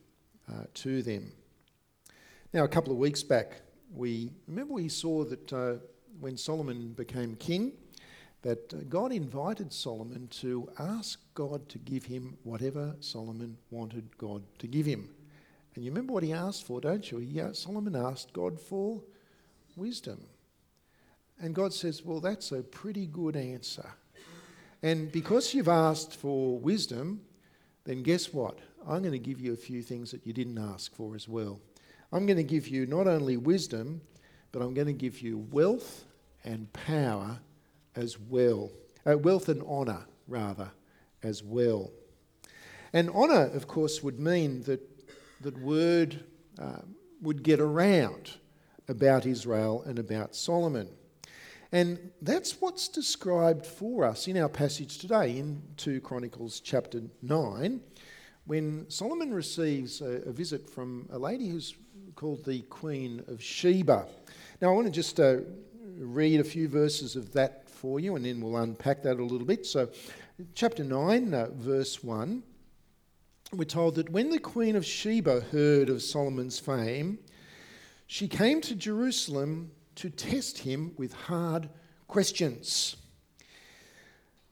uh, 0.50 0.64
to 0.74 1.02
them. 1.02 1.32
Now, 2.52 2.64
a 2.64 2.68
couple 2.68 2.92
of 2.92 2.98
weeks 2.98 3.22
back, 3.22 3.62
we 3.92 4.30
remember 4.46 4.74
we 4.74 4.88
saw 4.88 5.24
that 5.24 5.52
uh, 5.52 5.74
when 6.20 6.36
Solomon 6.36 6.92
became 6.92 7.36
king, 7.36 7.72
that 8.44 8.90
God 8.90 9.10
invited 9.10 9.72
Solomon 9.72 10.28
to 10.28 10.68
ask 10.78 11.18
God 11.32 11.66
to 11.70 11.78
give 11.78 12.04
him 12.04 12.36
whatever 12.42 12.94
Solomon 13.00 13.56
wanted 13.70 14.18
God 14.18 14.42
to 14.58 14.66
give 14.66 14.84
him. 14.84 15.08
And 15.74 15.82
you 15.82 15.90
remember 15.90 16.12
what 16.12 16.22
he 16.22 16.34
asked 16.34 16.66
for, 16.66 16.78
don't 16.78 17.10
you? 17.10 17.18
He, 17.18 17.40
uh, 17.40 17.54
Solomon 17.54 17.96
asked 17.96 18.34
God 18.34 18.60
for 18.60 19.00
wisdom. 19.76 20.20
And 21.40 21.54
God 21.54 21.72
says, 21.72 22.04
Well, 22.04 22.20
that's 22.20 22.52
a 22.52 22.62
pretty 22.62 23.06
good 23.06 23.34
answer. 23.34 23.88
And 24.82 25.10
because 25.10 25.54
you've 25.54 25.68
asked 25.68 26.14
for 26.14 26.58
wisdom, 26.58 27.22
then 27.84 28.02
guess 28.02 28.30
what? 28.30 28.58
I'm 28.86 29.00
going 29.00 29.12
to 29.12 29.18
give 29.18 29.40
you 29.40 29.54
a 29.54 29.56
few 29.56 29.80
things 29.80 30.10
that 30.10 30.26
you 30.26 30.34
didn't 30.34 30.58
ask 30.58 30.94
for 30.94 31.14
as 31.14 31.26
well. 31.26 31.60
I'm 32.12 32.26
going 32.26 32.36
to 32.36 32.44
give 32.44 32.68
you 32.68 32.84
not 32.84 33.06
only 33.06 33.38
wisdom, 33.38 34.02
but 34.52 34.60
I'm 34.60 34.74
going 34.74 34.86
to 34.86 34.92
give 34.92 35.22
you 35.22 35.38
wealth 35.50 36.04
and 36.44 36.70
power 36.74 37.40
as 37.96 38.18
well. 38.18 38.70
Uh, 39.06 39.18
wealth 39.18 39.48
and 39.48 39.62
honour, 39.62 40.06
rather, 40.28 40.70
as 41.22 41.42
well. 41.42 41.90
And 42.92 43.10
honour, 43.10 43.50
of 43.54 43.66
course, 43.66 44.02
would 44.02 44.20
mean 44.20 44.62
that 44.62 44.80
that 45.40 45.58
word 45.58 46.24
uh, 46.58 46.82
would 47.20 47.42
get 47.42 47.60
around 47.60 48.32
about 48.88 49.26
Israel 49.26 49.82
and 49.86 49.98
about 49.98 50.34
Solomon. 50.34 50.88
And 51.72 52.12
that's 52.22 52.60
what's 52.60 52.86
described 52.86 53.66
for 53.66 54.04
us 54.04 54.28
in 54.28 54.36
our 54.36 54.48
passage 54.48 54.98
today 54.98 55.38
in 55.38 55.60
2 55.76 56.00
Chronicles 56.02 56.60
chapter 56.60 57.02
9, 57.22 57.80
when 58.46 58.88
Solomon 58.88 59.34
receives 59.34 60.00
a, 60.00 60.22
a 60.22 60.32
visit 60.32 60.70
from 60.70 61.08
a 61.10 61.18
lady 61.18 61.48
who's 61.48 61.74
called 62.14 62.44
the 62.44 62.60
Queen 62.62 63.24
of 63.26 63.42
Sheba. 63.42 64.06
Now, 64.60 64.70
I 64.70 64.72
want 64.72 64.86
to 64.86 64.92
just 64.92 65.18
uh, 65.18 65.38
read 65.98 66.38
a 66.38 66.44
few 66.44 66.68
verses 66.68 67.16
of 67.16 67.32
that 67.32 67.63
for 67.84 68.00
you, 68.00 68.16
and 68.16 68.24
then 68.24 68.40
we'll 68.40 68.56
unpack 68.56 69.02
that 69.02 69.18
a 69.18 69.22
little 69.22 69.46
bit. 69.46 69.66
So, 69.66 69.90
chapter 70.54 70.82
9, 70.82 71.34
uh, 71.34 71.48
verse 71.52 72.02
1, 72.02 72.42
we're 73.52 73.64
told 73.66 73.96
that 73.96 74.08
when 74.08 74.30
the 74.30 74.38
Queen 74.38 74.74
of 74.74 74.86
Sheba 74.86 75.42
heard 75.52 75.90
of 75.90 76.02
Solomon's 76.02 76.58
fame, 76.58 77.18
she 78.06 78.26
came 78.26 78.62
to 78.62 78.74
Jerusalem 78.74 79.70
to 79.96 80.08
test 80.08 80.56
him 80.56 80.94
with 80.96 81.12
hard 81.12 81.68
questions. 82.08 82.96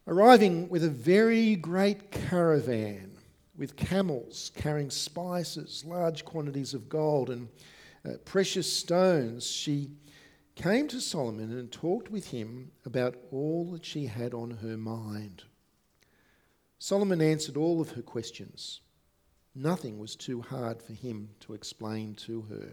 Arriving 0.07 0.69
with 0.69 0.85
a 0.85 0.91
very 0.91 1.57
great 1.57 2.11
caravan 2.11 3.13
with 3.57 3.77
camels 3.77 4.53
carrying 4.55 4.91
spices, 4.91 5.87
large 5.87 6.27
quantities 6.27 6.75
of 6.75 6.91
gold, 6.91 7.31
and 7.31 7.49
uh, 8.05 8.11
precious 8.27 8.71
stones, 8.71 9.47
she 9.47 9.89
came 10.55 10.89
to 10.89 11.01
Solomon 11.01 11.51
and 11.51 11.71
talked 11.71 12.11
with 12.11 12.29
him 12.29 12.73
about 12.85 13.17
all 13.31 13.65
that 13.73 13.85
she 13.85 14.07
had 14.07 14.35
on 14.35 14.51
her 14.63 14.77
mind. 14.77 15.45
Solomon 16.79 17.21
answered 17.21 17.57
all 17.57 17.81
of 17.81 17.93
her 17.93 18.03
questions. 18.03 18.81
Nothing 19.55 19.99
was 19.99 20.17
too 20.17 20.41
hard 20.41 20.83
for 20.83 20.95
him 20.95 21.31
to 21.41 21.55
explain 21.55 22.15
to 22.17 22.43
her. 22.43 22.73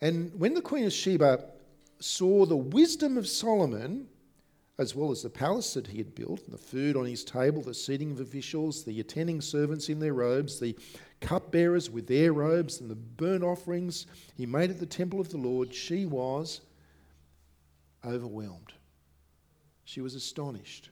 And 0.00 0.32
when 0.38 0.54
the 0.54 0.60
Queen 0.60 0.84
of 0.84 0.92
Sheba 0.92 1.44
saw 2.00 2.44
the 2.44 2.56
wisdom 2.56 3.16
of 3.16 3.28
Solomon, 3.28 4.08
as 4.78 4.94
well 4.94 5.10
as 5.10 5.22
the 5.22 5.30
palace 5.30 5.74
that 5.74 5.86
he 5.86 5.98
had 5.98 6.14
built, 6.14 6.50
the 6.50 6.58
food 6.58 6.96
on 6.96 7.06
his 7.06 7.24
table, 7.24 7.62
the 7.62 7.72
seating 7.72 8.10
of 8.10 8.20
officials, 8.20 8.84
the 8.84 9.00
attending 9.00 9.40
servants 9.40 9.88
in 9.88 10.00
their 10.00 10.14
robes, 10.14 10.58
the 10.58 10.76
cupbearers 11.24 11.90
with 11.90 12.06
their 12.06 12.32
robes, 12.32 12.80
and 12.80 12.90
the 12.90 12.94
burnt 12.94 13.42
offerings 13.42 14.06
he 14.36 14.46
made 14.46 14.70
at 14.70 14.80
the 14.80 14.86
temple 14.86 15.20
of 15.20 15.30
the 15.30 15.38
Lord, 15.38 15.74
she 15.74 16.06
was 16.06 16.60
overwhelmed. 18.04 18.72
She 19.84 20.00
was 20.00 20.14
astonished. 20.14 20.90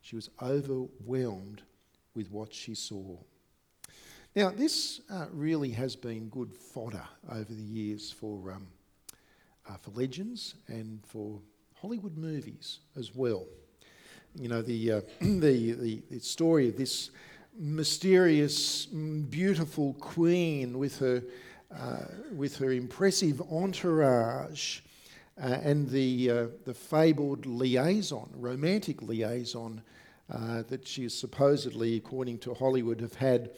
She 0.00 0.16
was 0.16 0.30
overwhelmed 0.40 1.62
with 2.14 2.30
what 2.30 2.52
she 2.52 2.74
saw. 2.74 3.16
Now, 4.34 4.50
this 4.50 5.00
uh, 5.10 5.26
really 5.32 5.70
has 5.70 5.96
been 5.96 6.28
good 6.28 6.52
fodder 6.52 7.06
over 7.30 7.52
the 7.52 7.62
years 7.62 8.10
for, 8.10 8.52
um, 8.52 8.66
uh, 9.68 9.76
for 9.78 9.90
legends 9.92 10.56
and 10.68 11.00
for 11.06 11.40
Hollywood 11.80 12.16
movies 12.16 12.80
as 12.96 13.14
well. 13.14 13.46
You 14.34 14.48
know, 14.48 14.60
the, 14.60 14.92
uh, 14.92 15.00
the, 15.20 15.72
the, 15.72 16.02
the, 16.10 16.20
story 16.20 16.68
of 16.68 16.76
this 16.76 17.10
mysterious, 17.58 18.86
beautiful 18.86 19.94
queen 19.94 20.78
with 20.78 20.98
her, 20.98 21.22
uh, 21.74 22.04
with 22.32 22.56
her 22.58 22.72
impressive 22.72 23.40
entourage 23.50 24.80
uh, 25.42 25.46
and 25.62 25.88
the, 25.88 26.30
uh, 26.30 26.46
the 26.64 26.74
fabled 26.74 27.46
liaison, 27.46 28.28
romantic 28.34 29.02
liaison 29.02 29.82
uh, 30.32 30.62
that 30.68 30.86
she 30.86 31.04
is 31.04 31.18
supposedly, 31.18 31.96
according 31.96 32.38
to 32.38 32.54
Hollywood, 32.54 33.00
have 33.00 33.14
had 33.14 33.50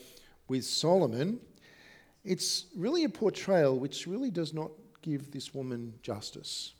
with 0.47 0.63
Solomon, 0.65 1.39
it's 2.23 2.65
really 2.75 3.05
a 3.05 3.09
portrayal 3.09 3.79
which 3.79 4.07
really 4.07 4.29
does 4.29 4.53
not 4.53 4.71
give 5.01 5.31
this 5.31 5.53
woman 5.53 5.93
justice, 6.01 6.73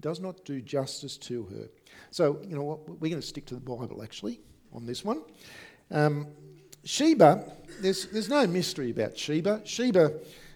does 0.00 0.20
not 0.20 0.44
do 0.44 0.60
justice 0.60 1.16
to 1.16 1.44
her. 1.44 1.68
So, 2.10 2.38
you 2.46 2.54
know 2.54 2.62
what, 2.62 2.88
we're 2.88 3.10
going 3.10 3.20
to 3.20 3.26
stick 3.26 3.46
to 3.46 3.54
the 3.54 3.60
Bible 3.60 4.02
actually 4.02 4.40
on 4.72 4.86
this 4.86 5.04
one. 5.04 5.22
Um, 5.90 6.26
Sheba, 6.84 7.50
there's, 7.80 8.06
there's 8.06 8.28
no 8.28 8.46
mystery 8.46 8.90
about 8.90 9.16
Sheba. 9.16 9.62
Sheba 9.64 10.12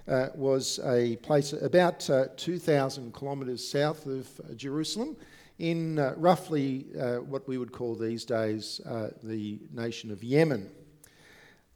uh, 0.06 0.28
was 0.34 0.78
a 0.84 1.16
place 1.16 1.54
about 1.54 2.08
uh, 2.10 2.26
2,000 2.36 3.14
kilometres 3.14 3.66
south 3.66 4.06
of 4.06 4.28
uh, 4.40 4.52
Jerusalem 4.54 5.16
in 5.58 5.98
uh, 5.98 6.14
roughly 6.16 6.86
uh, 7.00 7.16
what 7.16 7.46
we 7.48 7.56
would 7.56 7.72
call 7.72 7.94
these 7.94 8.24
days 8.24 8.80
uh, 8.86 9.08
the 9.22 9.58
nation 9.72 10.10
of 10.10 10.22
Yemen. 10.22 10.68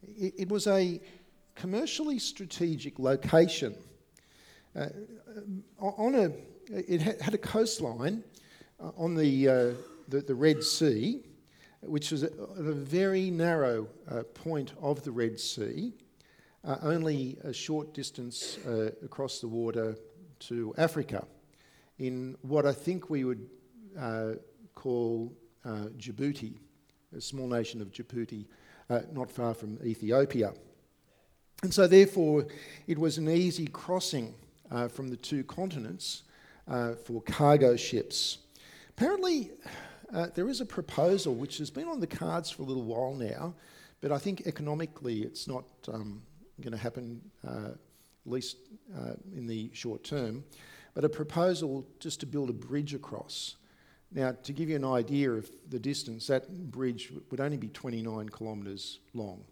It, 0.03 0.35
it, 0.37 0.49
was 0.49 0.67
a 0.67 1.01
commercially 1.55 2.19
strategic 2.19 2.99
location. 2.99 3.75
Uh, 4.75 4.89
on 5.79 6.15
a, 6.15 6.33
it 6.71 7.01
had 7.01 7.33
a 7.33 7.39
coastline 7.39 8.23
on 8.99 9.15
the, 9.15 9.47
the, 10.09 10.21
the, 10.21 10.35
Red 10.35 10.63
Sea, 10.63 11.23
which 11.83 12.11
was 12.11 12.23
at 12.23 12.33
a 12.39 12.73
very 12.73 13.31
narrow 13.31 13.87
point 14.35 14.73
of 14.81 15.03
the 15.05 15.13
Red 15.13 15.39
Sea, 15.39 15.93
only 16.83 17.39
a 17.45 17.53
short 17.53 17.95
distance 17.95 18.59
across 19.03 19.41
the 19.41 19.49
water 19.49 19.97
to 20.39 20.75
Africa 20.79 21.27
in 21.99 22.37
what 22.43 22.67
I 22.67 22.73
think 22.73 23.11
we 23.11 23.25
would 23.25 23.49
uh, 23.99 24.33
call 24.75 25.33
uh, 25.65 25.89
Djibouti, 25.99 26.55
a 27.17 27.21
small 27.21 27.49
nation 27.49 27.81
of 27.81 27.91
Djibouti, 27.91 28.47
uh, 28.91 29.01
not 29.13 29.31
far 29.31 29.55
from 29.55 29.79
Ethiopia. 29.85 30.53
And 31.63 31.73
so, 31.73 31.87
therefore, 31.87 32.47
it 32.87 32.99
was 32.99 33.19
an 33.19 33.29
easy 33.29 33.67
crossing 33.67 34.35
uh, 34.71 34.89
from 34.89 35.09
the 35.09 35.17
two 35.17 35.43
continents 35.45 36.23
uh, 36.69 36.93
for 36.93 37.23
cargo 37.23 37.77
ships. 37.77 38.39
Apparently, 38.91 39.51
uh, 40.13 40.27
there 40.35 40.49
is 40.49 40.61
a 40.61 40.67
proposal 40.67 41.35
which 41.35 41.59
has 41.59 41.71
been 41.71 41.89
on 41.89 42.01
the 42.01 42.07
cards 42.07 42.51
for 42.51 42.63
a 42.63 42.65
little 42.65 42.85
while 42.85 43.15
now, 43.15 43.55
but 44.01 44.13
I 44.13 44.19
think 44.19 44.43
economically 44.47 45.23
it's 45.23 45.49
not 45.49 45.65
um, 45.93 46.23
going 46.61 46.73
to 46.73 46.79
happen, 46.79 47.21
at 47.45 47.77
least 48.25 48.57
in 49.35 49.47
the 49.47 49.71
short 49.73 50.05
term. 50.05 50.45
But 50.95 51.05
a 51.05 51.09
proposal 51.09 51.87
just 51.99 52.21
to 52.21 52.27
build 52.27 52.51
a 52.51 52.55
bridge 52.55 52.95
across 52.95 53.57
now, 54.13 54.33
to 54.45 54.53
give 54.53 54.69
you 54.69 54.77
an 54.77 54.85
idea 54.85 55.31
of 55.31 55.51
the 55.69 55.79
distance, 55.79 56.27
that 56.29 56.71
bridge 56.71 57.13
would 57.31 57.41
only 57.41 57.57
be 57.57 57.69
29 57.69 58.29
kilometres 58.29 59.01
long. 59.15 59.45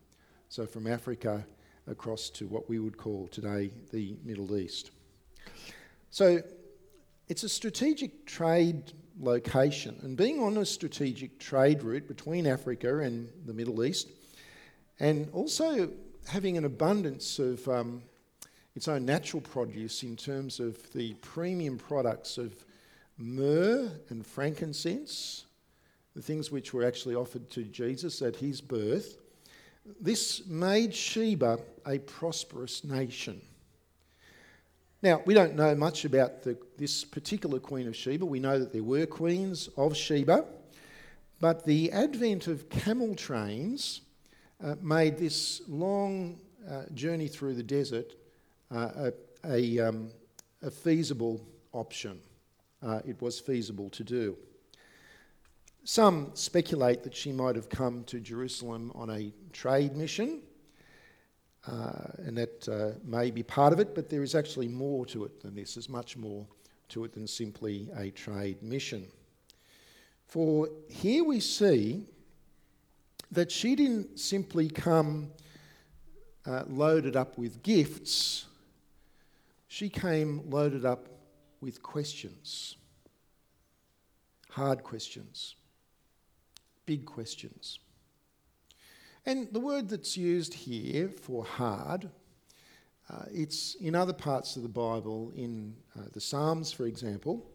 So, 0.49 0.67
from 0.67 0.87
Africa 0.87 1.45
across 1.87 2.31
to 2.31 2.47
what 2.47 2.69
we 2.69 2.79
would 2.79 2.97
call 2.97 3.29
today 3.29 3.71
the 3.93 4.17
Middle 4.25 4.57
East. 4.57 4.93
So, 6.11 6.41
it's 7.29 7.43
a 7.43 7.49
strategic 7.49 8.27
trade 8.27 8.93
location, 9.19 9.99
and 10.03 10.17
being 10.17 10.41
on 10.41 10.57
a 10.59 10.67
strategic 10.67 11.39
trade 11.39 11.83
route 11.83 12.09
between 12.09 12.47
Africa 12.47 12.99
and 12.99 13.29
the 13.47 13.53
Middle 13.53 13.85
East, 13.85 14.09
and 15.01 15.29
also 15.33 15.91
having 16.27 16.57
an 16.57 16.65
abundance 16.65 17.39
of 17.39 17.67
um, 17.69 18.03
its 18.75 18.89
own 18.89 19.05
natural 19.05 19.41
produce 19.41 20.03
in 20.03 20.17
terms 20.17 20.59
of 20.59 20.93
the 20.93 21.15
premium 21.15 21.79
products 21.79 22.39
of 22.39 22.65
myrrh 23.19 23.91
and 24.09 24.27
frankincense, 24.27 25.47
the 26.15 26.23
things 26.23 26.51
which 26.51 26.73
were 26.73 26.85
actually 26.85 27.15
offered 27.15 27.51
to 27.51 27.65
Jesus 27.65 28.23
at 28.23 28.37
his 28.37 28.61
birth, 28.61 29.19
this 30.01 30.47
made 30.47 30.95
Sheba 30.95 31.59
a 31.87 31.99
prosperous 31.99 32.85
nation. 32.85 33.41
Now, 35.05 35.21
we 35.27 35.35
don't 35.35 35.55
know 35.55 35.75
much 35.75 36.07
about 36.07 36.45
the, 36.45 36.57
this 36.79 37.05
particular 37.05 37.59
Queen 37.59 37.87
of 37.87 37.95
Sheba. 37.95 38.25
We 38.25 38.41
know 38.41 38.59
that 38.59 38.73
there 38.73 38.83
were 38.83 39.05
queens 39.05 39.69
of 39.77 39.95
Sheba, 39.95 40.47
but 41.41 41.63
the 41.67 41.93
advent 41.93 42.47
of 42.47 42.71
camel 42.71 43.15
trains 43.15 44.01
uh, 44.65 44.77
made 44.81 45.19
this 45.19 45.61
long 45.69 46.41
uh, 46.67 46.85
journey 46.95 47.29
through 47.29 47.53
the 47.53 47.63
desert 47.63 48.15
uh, 48.75 49.11
a, 49.45 49.79
a, 49.79 49.89
um, 49.89 50.09
a 50.63 50.71
feasible 50.71 51.39
option. 51.75 52.19
uh, 52.83 53.01
it 53.07 53.21
was 53.21 53.39
feasible 53.39 53.91
to 53.91 54.05
do. 54.05 54.39
Some 55.85 56.31
speculate 56.33 57.03
that 57.03 57.15
she 57.15 57.31
might 57.31 57.57
have 57.57 57.69
come 57.69 58.05
to 58.05 58.21
Jerusalem 58.21 58.91
on 58.95 59.11
a 59.11 59.35
trade 59.53 59.95
mission, 59.97 60.41
and 61.67 62.37
that 62.37 62.69
uh, 62.69 62.99
may 63.05 63.31
be 63.31 63.43
part 63.43 63.73
of 63.73 63.81
it, 63.81 63.95
but 63.95 64.09
there 64.09 64.23
is 64.23 64.35
actually 64.35 64.69
more 64.69 65.07
to 65.07 65.25
it 65.25 65.41
than 65.41 65.55
this. 65.55 65.75
There's 65.75 65.89
much 65.89 66.17
more 66.17 66.47
to 66.91 67.05
it 67.05 67.13
than 67.13 67.27
simply 67.27 67.89
a 67.97 68.11
trade 68.11 68.63
mission. 68.63 69.07
For 70.27 70.69
here 70.89 71.25
we 71.25 71.41
see 71.41 72.07
that 73.31 73.51
she 73.51 73.75
didn't 73.75 74.19
simply 74.19 74.69
come 74.69 75.31
uh, 76.47 76.65
loaded 76.69 77.17
up 77.17 77.39
with 77.39 77.63
gifts, 77.63 78.47
she 79.69 79.89
came 79.89 80.49
loaded 80.51 80.85
up 80.85 81.09
with 81.61 81.83
questions. 81.83 82.77
Hard 84.51 84.85
questions 84.85 85.57
big 86.87 87.05
questions. 87.05 87.79
And 89.27 89.49
the 89.53 89.61
word 89.61 89.89
that's 89.89 90.17
used 90.17 90.53
here 90.53 91.09
for 91.09 91.45
hard, 91.45 92.11
uh, 93.09 93.25
it's 93.33 93.75
in 93.77 93.95
other 93.95 94.13
parts 94.13 94.57
of 94.57 94.63
the 94.63 94.69
Bible, 94.69 95.33
in 95.35 95.75
uh, 95.99 96.03
the 96.13 96.21
Psalms, 96.21 96.73
for 96.73 96.87
example, 96.87 97.51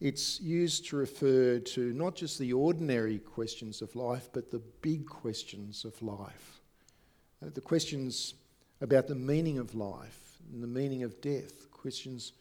it's 0.00 0.40
used 0.40 0.86
to 0.88 0.96
refer 0.96 1.58
to 1.58 1.92
not 1.94 2.14
just 2.14 2.38
the 2.38 2.52
ordinary 2.52 3.18
questions 3.18 3.80
of 3.80 3.94
life, 3.96 4.28
but 4.32 4.50
the 4.50 4.62
big 4.82 5.06
questions 5.06 5.84
of 5.84 6.00
life. 6.02 6.60
Uh, 7.42 7.50
the 7.52 7.60
questions 7.60 8.34
about 8.80 9.06
the 9.06 9.14
meaning 9.14 9.58
of 9.58 9.74
life 9.74 10.38
and 10.52 10.62
the 10.62 10.66
meaning 10.66 11.02
of 11.02 11.20
death, 11.20 11.70
questions 11.70 12.32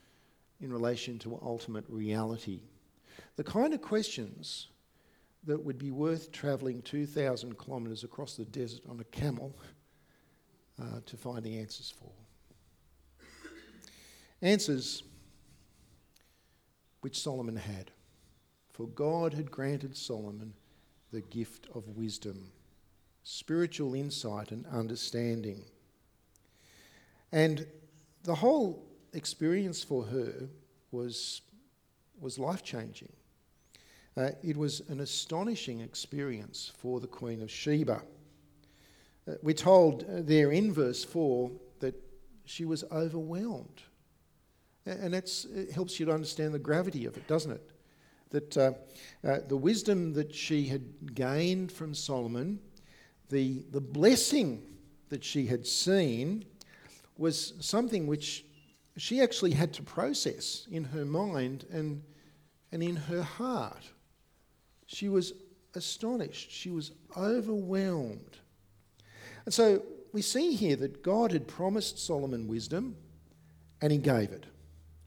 in 0.61 0.71
relation 0.71 1.17
to 1.19 1.39
ultimate 1.41 1.85
reality. 1.87 2.59
The 3.35 3.43
kind 3.43 3.73
of 3.73 3.81
questions 3.81 4.67
that 5.45 5.63
would 5.63 5.77
be 5.77 5.91
worth 5.91 6.31
travelling 6.31 6.81
2,000 6.81 7.57
kilometres 7.59 8.03
across 8.03 8.35
the 8.35 8.45
desert 8.45 8.81
on 8.89 8.99
a 8.99 9.03
camel 9.05 9.55
uh, 10.81 10.99
to 11.05 11.17
find 11.17 11.43
the 11.43 11.57
answers 11.59 11.93
for. 11.99 12.11
Answers 14.41 15.03
which 17.01 17.19
Solomon 17.19 17.55
had. 17.55 17.91
For 18.71 18.87
God 18.87 19.33
had 19.33 19.51
granted 19.51 19.95
Solomon 19.95 20.53
the 21.11 21.21
gift 21.21 21.67
of 21.73 21.87
wisdom, 21.89 22.51
spiritual 23.23 23.93
insight, 23.93 24.51
and 24.51 24.65
understanding. 24.67 25.63
And 27.31 27.67
the 28.23 28.35
whole 28.35 28.83
experience 29.13 29.83
for 29.83 30.03
her 30.05 30.49
was, 30.91 31.41
was 32.19 32.39
life 32.39 32.63
changing. 32.63 33.13
Uh, 34.17 34.29
it 34.43 34.55
was 34.55 34.81
an 34.87 35.01
astonishing 35.01 35.81
experience 35.81 36.71
for 36.77 37.01
the 37.01 37.07
Queen 37.07 37.41
of 37.41 37.51
Sheba. 37.51 38.01
Uh, 39.27 39.33
we're 39.41 39.53
told 39.53 40.03
uh, 40.03 40.21
there 40.21 40.51
in 40.51 40.71
verse 40.71 41.03
4 41.03 41.51
that 41.79 41.95
she 42.45 42.63
was 42.63 42.85
overwhelmed. 42.91 43.81
And 44.85 45.13
that 45.13 45.29
helps 45.73 45.99
you 45.99 46.05
to 46.05 46.13
understand 46.13 46.53
the 46.53 46.59
gravity 46.59 47.05
of 47.05 47.17
it, 47.17 47.27
doesn't 47.27 47.51
it? 47.51 47.71
That 48.29 48.57
uh, 48.57 48.71
uh, 49.27 49.39
the 49.47 49.57
wisdom 49.57 50.13
that 50.13 50.33
she 50.33 50.67
had 50.67 51.15
gained 51.15 51.71
from 51.71 51.93
Solomon, 51.93 52.59
the, 53.29 53.65
the 53.71 53.81
blessing 53.81 54.61
that 55.09 55.23
she 55.23 55.47
had 55.47 55.65
seen, 55.65 56.45
was 57.17 57.53
something 57.59 58.05
which 58.05 58.45
she 58.95 59.21
actually 59.21 59.51
had 59.51 59.73
to 59.73 59.83
process 59.83 60.67
in 60.71 60.83
her 60.83 61.03
mind 61.03 61.65
and, 61.71 62.03
and 62.71 62.83
in 62.83 62.95
her 62.95 63.23
heart. 63.23 63.89
She 64.85 65.09
was 65.09 65.33
astonished. 65.73 66.51
She 66.51 66.71
was 66.71 66.91
overwhelmed. 67.17 68.37
And 69.45 69.53
so 69.53 69.83
we 70.11 70.21
see 70.21 70.53
here 70.53 70.75
that 70.77 71.03
God 71.03 71.31
had 71.31 71.47
promised 71.47 71.99
Solomon 71.99 72.47
wisdom 72.47 72.95
and 73.81 73.91
he 73.91 73.97
gave 73.97 74.31
it, 74.31 74.45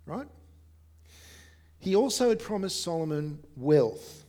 right? 0.06 0.28
He 1.80 1.94
also 1.94 2.28
had 2.28 2.38
promised 2.38 2.82
Solomon 2.82 3.38
wealth. 3.56 4.24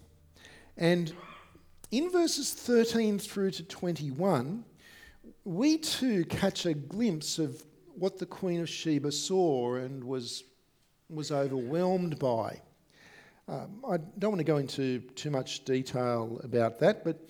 And 0.77 1.11
in 1.91 2.09
verses 2.11 2.53
13 2.53 3.19
through 3.19 3.51
to 3.51 3.63
21, 3.63 4.63
we 5.43 5.77
too 5.77 6.25
catch 6.25 6.65
a 6.65 6.73
glimpse 6.73 7.39
of 7.39 7.63
what 7.95 8.17
the 8.17 8.25
Queen 8.25 8.61
of 8.61 8.69
Sheba 8.69 9.11
saw 9.11 9.75
and 9.75 10.03
was, 10.03 10.43
was 11.09 11.31
overwhelmed 11.31 12.17
by. 12.19 12.61
Um, 13.49 13.83
I 13.89 13.97
don't 14.19 14.29
want 14.29 14.39
to 14.39 14.43
go 14.43 14.57
into 14.57 14.99
too 15.15 15.31
much 15.31 15.65
detail 15.65 16.39
about 16.43 16.79
that, 16.81 17.03
but 17.03 17.27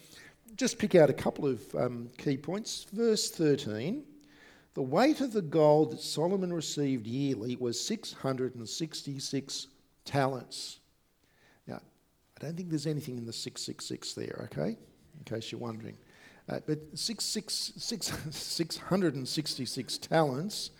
just 0.57 0.77
pick 0.77 0.93
out 0.95 1.09
a 1.09 1.13
couple 1.13 1.47
of 1.47 1.63
um, 1.75 2.09
key 2.17 2.35
points. 2.35 2.87
Verse 2.91 3.31
13 3.31 4.03
the 4.75 4.83
weight 4.83 5.19
of 5.19 5.33
the 5.33 5.41
gold 5.41 5.91
that 5.91 5.99
Solomon 5.99 6.53
received 6.53 7.07
yearly 7.07 7.55
was 7.55 7.79
666 7.83 9.67
talents. 10.05 10.79
Now, 11.67 11.81
I 12.37 12.45
don't 12.45 12.55
think 12.55 12.69
there's 12.69 12.85
anything 12.85 13.17
in 13.17 13.25
the 13.25 13.33
666 13.33 14.13
there, 14.13 14.41
okay? 14.45 14.77
In 15.17 15.23
case 15.25 15.51
you're 15.51 15.59
wondering. 15.59 15.97
Uh, 16.47 16.59
but 16.65 16.79
six, 16.93 17.25
six, 17.25 17.73
six, 17.77 18.13
666 18.31 19.97
talents. 19.97 20.71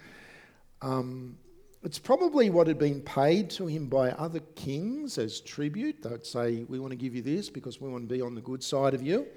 Um, 0.82 1.38
it's 1.84 2.00
probably 2.00 2.50
what 2.50 2.68
had 2.68 2.78
been 2.78 3.02
paid 3.02 3.50
to 3.52 3.68
him 3.68 3.88
by 3.88 4.12
other 4.12 4.42
kings 4.56 5.18
as 5.18 5.40
tribute. 5.40 6.02
They'd 6.02 6.26
say, 6.26 6.66
We 6.68 6.80
want 6.80 6.92
to 6.92 6.98
give 6.98 7.16
you 7.16 7.22
this 7.22 7.50
because 7.50 7.80
we 7.80 7.90
want 7.90 8.08
to 8.10 8.14
be 8.14 8.22
on 8.22 8.36
the 8.36 8.42
good 8.42 8.64
side 8.64 8.94
of 8.94 9.02
you. 9.02 9.28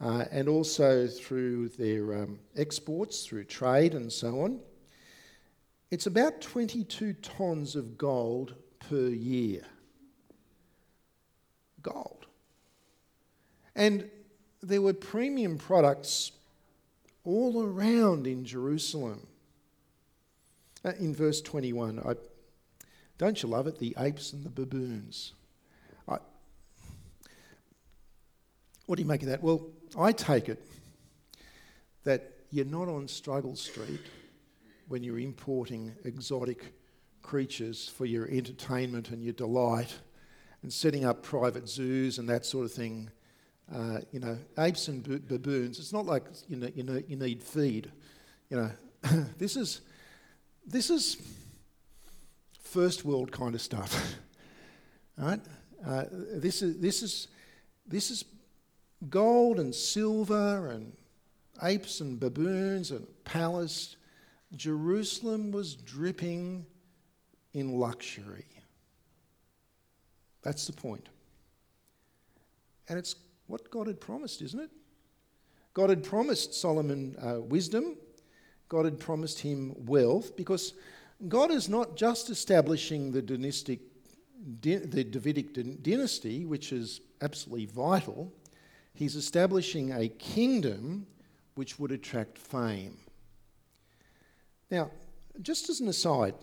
Uh, 0.00 0.24
and 0.32 0.48
also 0.48 1.06
through 1.06 1.68
their 1.70 2.22
um, 2.22 2.38
exports, 2.56 3.24
through 3.24 3.44
trade, 3.44 3.94
and 3.94 4.12
so 4.12 4.40
on. 4.40 4.58
It's 5.92 6.06
about 6.06 6.40
22 6.40 7.14
tonnes 7.14 7.76
of 7.76 7.98
gold 7.98 8.54
per 8.80 9.08
year. 9.08 9.62
Gold. 11.82 12.26
And 13.76 14.10
there 14.62 14.82
were 14.82 14.94
premium 14.94 15.58
products 15.58 16.32
all 17.24 17.62
around 17.62 18.26
in 18.26 18.44
Jerusalem. 18.44 19.26
Uh, 20.84 20.92
in 20.98 21.14
verse 21.14 21.40
21, 21.40 22.00
I, 22.00 22.14
don't 23.18 23.40
you 23.42 23.48
love 23.48 23.66
it? 23.66 23.78
The 23.78 23.94
apes 23.98 24.32
and 24.32 24.44
the 24.44 24.50
baboons. 24.50 25.32
I, 26.08 26.18
what 28.86 28.96
do 28.96 29.02
you 29.02 29.08
make 29.08 29.22
of 29.22 29.28
that? 29.28 29.42
Well, 29.42 29.68
I 29.96 30.12
take 30.12 30.48
it 30.48 30.64
that 32.04 32.32
you're 32.50 32.64
not 32.64 32.88
on 32.88 33.06
Struggle 33.06 33.54
Street 33.54 34.00
when 34.88 35.04
you're 35.04 35.20
importing 35.20 35.94
exotic 36.04 36.74
creatures 37.22 37.88
for 37.88 38.04
your 38.04 38.28
entertainment 38.28 39.10
and 39.10 39.22
your 39.22 39.32
delight 39.32 39.94
and 40.62 40.72
setting 40.72 41.04
up 41.04 41.22
private 41.22 41.68
zoos 41.68 42.18
and 42.18 42.28
that 42.28 42.44
sort 42.44 42.64
of 42.64 42.72
thing. 42.72 43.08
Uh, 43.72 44.00
you 44.10 44.20
know, 44.20 44.36
apes 44.58 44.88
and 44.88 45.02
baboons, 45.28 45.78
it's 45.78 45.92
not 45.92 46.04
like 46.04 46.24
you, 46.48 46.56
know, 46.56 46.68
you, 46.74 46.82
know, 46.82 47.00
you 47.06 47.16
need 47.16 47.42
feed. 47.42 47.90
You 48.50 48.56
know, 48.58 48.70
this 49.38 49.56
is 49.56 49.80
this 50.66 50.90
is 50.90 51.16
first 52.60 53.04
world 53.04 53.30
kind 53.32 53.54
of 53.54 53.60
stuff. 53.60 54.14
right? 55.18 55.40
Uh, 55.84 56.04
this 56.10 56.62
is 56.62 56.78
this 56.80 57.02
is 57.02 57.28
this 57.86 58.10
is 58.10 58.24
gold 59.10 59.58
and 59.58 59.74
silver 59.74 60.68
and 60.68 60.92
apes 61.62 62.00
and 62.00 62.18
baboons 62.18 62.90
and 62.90 63.06
palace. 63.24 63.96
Jerusalem 64.54 65.50
was 65.50 65.74
dripping 65.74 66.66
in 67.52 67.78
luxury. 67.78 68.46
That's 70.42 70.66
the 70.66 70.72
point. 70.72 71.08
And 72.88 72.98
it's 72.98 73.14
what 73.46 73.70
God 73.70 73.86
had 73.86 74.00
promised, 74.00 74.42
isn't 74.42 74.60
it? 74.60 74.70
God 75.74 75.88
had 75.88 76.04
promised 76.04 76.54
Solomon 76.54 77.16
uh, 77.22 77.40
wisdom 77.40 77.96
God 78.72 78.86
had 78.86 78.98
promised 78.98 79.40
him 79.40 79.74
wealth 79.84 80.34
because 80.34 80.72
God 81.28 81.50
is 81.50 81.68
not 81.68 81.94
just 81.94 82.30
establishing 82.30 83.12
the 83.12 83.20
dynastic, 83.20 83.80
the 84.62 85.04
Davidic 85.04 85.52
dynasty, 85.82 86.46
which 86.46 86.72
is 86.72 87.02
absolutely 87.20 87.66
vital. 87.66 88.32
He's 88.94 89.14
establishing 89.14 89.92
a 89.92 90.08
kingdom 90.08 91.06
which 91.54 91.78
would 91.78 91.92
attract 91.92 92.38
fame. 92.38 92.96
Now, 94.70 94.90
just 95.42 95.68
as 95.68 95.80
an 95.80 95.88
aside, 95.88 96.34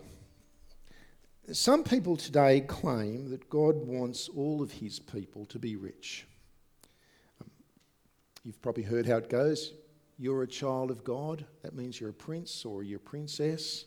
some 1.50 1.82
people 1.82 2.16
today 2.16 2.60
claim 2.60 3.30
that 3.30 3.50
God 3.50 3.74
wants 3.74 4.28
all 4.28 4.62
of 4.62 4.70
his 4.70 5.00
people 5.00 5.46
to 5.46 5.58
be 5.58 5.74
rich. 5.74 6.28
Um, 7.42 7.50
you've 8.44 8.62
probably 8.62 8.84
heard 8.84 9.06
how 9.06 9.16
it 9.16 9.28
goes 9.28 9.72
you're 10.20 10.42
a 10.42 10.46
child 10.46 10.90
of 10.90 11.02
God, 11.02 11.46
that 11.62 11.74
means 11.74 11.98
you're 11.98 12.10
a 12.10 12.12
prince 12.12 12.66
or 12.66 12.82
you're 12.82 12.98
a 12.98 13.00
princess. 13.00 13.86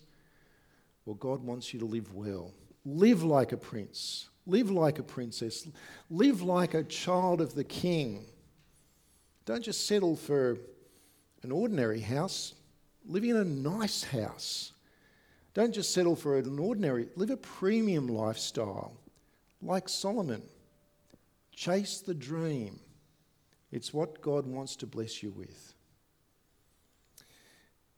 Well, 1.05 1.13
God 1.13 1.43
wants 1.43 1.75
you 1.75 1.79
to 1.81 1.85
live 1.85 2.15
well. 2.15 2.51
Live 2.85 3.21
like 3.21 3.51
a 3.51 3.57
prince. 3.57 4.29
Live 4.47 4.71
like 4.71 4.97
a 4.97 5.03
princess. 5.03 5.67
Live 6.09 6.41
like 6.41 6.73
a 6.73 6.83
child 6.85 7.39
of 7.39 7.53
the 7.53 7.63
king. 7.63 8.25
Don't 9.45 9.63
just 9.63 9.85
settle 9.85 10.15
for 10.15 10.57
an 11.43 11.51
ordinary 11.51 11.99
house. 11.99 12.55
Live 13.05 13.25
in 13.25 13.35
a 13.35 13.45
nice 13.45 14.03
house. 14.03 14.71
Don't 15.53 15.71
just 15.71 15.93
settle 15.93 16.15
for 16.15 16.39
an 16.39 16.57
ordinary, 16.57 17.09
live 17.15 17.29
a 17.29 17.37
premium 17.37 18.07
lifestyle 18.07 18.97
like 19.61 19.87
Solomon. 19.87 20.41
Chase 21.55 21.99
the 21.99 22.15
dream. 22.15 22.79
It's 23.71 23.93
what 23.93 24.19
God 24.19 24.47
wants 24.47 24.75
to 24.77 24.87
bless 24.87 25.21
you 25.21 25.29
with. 25.29 25.75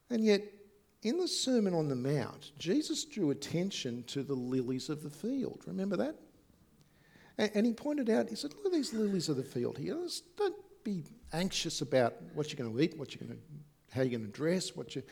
And 0.10 0.24
yet, 0.24 0.44
in 1.04 1.18
the 1.18 1.28
Sermon 1.28 1.74
on 1.74 1.88
the 1.88 1.96
Mount, 1.96 2.52
Jesus 2.58 3.06
drew 3.06 3.32
attention 3.32 4.04
to 4.08 4.24
the 4.24 4.34
lilies 4.34 4.90
of 4.90 5.04
the 5.04 5.10
field. 5.10 5.62
Remember 5.68 5.98
that? 5.98 6.16
And, 7.38 7.66
he 7.66 7.74
pointed 7.74 8.10
out, 8.10 8.30
he 8.30 8.36
said, 8.36 8.54
Look 8.54 8.68
at 8.68 8.72
these 8.72 8.94
lilies 8.94 9.28
of 9.28 9.36
the 9.36 9.44
field 9.44 9.78
here. 9.78 9.98
Don't 10.38 10.56
be 10.84 11.04
anxious 11.34 11.82
about 11.82 12.14
what 12.34 12.52
you're 12.52 12.58
going 12.58 12.74
to 12.74 12.82
eat, 12.82 12.98
what 12.98 13.14
you're 13.14 13.28
going 13.28 13.38
to, 13.38 13.44
how 13.94 14.02
you're 14.02 14.18
going 14.18 14.32
to 14.32 14.32
dress, 14.32 14.76
what 14.76 14.96
you. 14.96 15.04